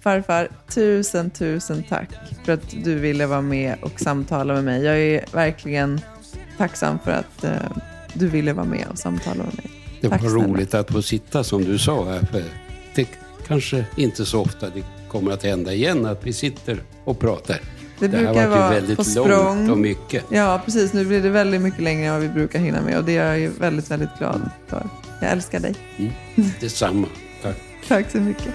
[0.00, 2.10] Farfar, tusen, tusen tack
[2.44, 4.82] för att du ville vara med och samtala med mig.
[4.82, 6.00] Jag är verkligen
[6.58, 7.50] tacksam för att eh,
[8.14, 9.70] du ville vara med och samtala med mig.
[10.00, 10.44] Det Tack var snälla.
[10.46, 12.20] roligt att få sitta som du sa här.
[12.20, 12.42] För
[12.94, 13.08] det
[13.46, 17.60] kanske inte så ofta det kommer att hända igen att vi sitter och pratar.
[17.98, 19.28] Det här brukar vara väldigt på språng.
[19.28, 20.24] långt och mycket.
[20.28, 20.92] Ja, precis.
[20.92, 23.26] Nu blir det väldigt mycket längre än vad vi brukar hinna med och det är
[23.26, 24.88] jag ju väldigt, väldigt glad för.
[25.20, 25.74] Jag älskar dig.
[25.96, 26.12] Mm.
[26.60, 27.06] Detsamma.
[27.42, 27.56] Tack.
[27.88, 28.54] Tack så mycket.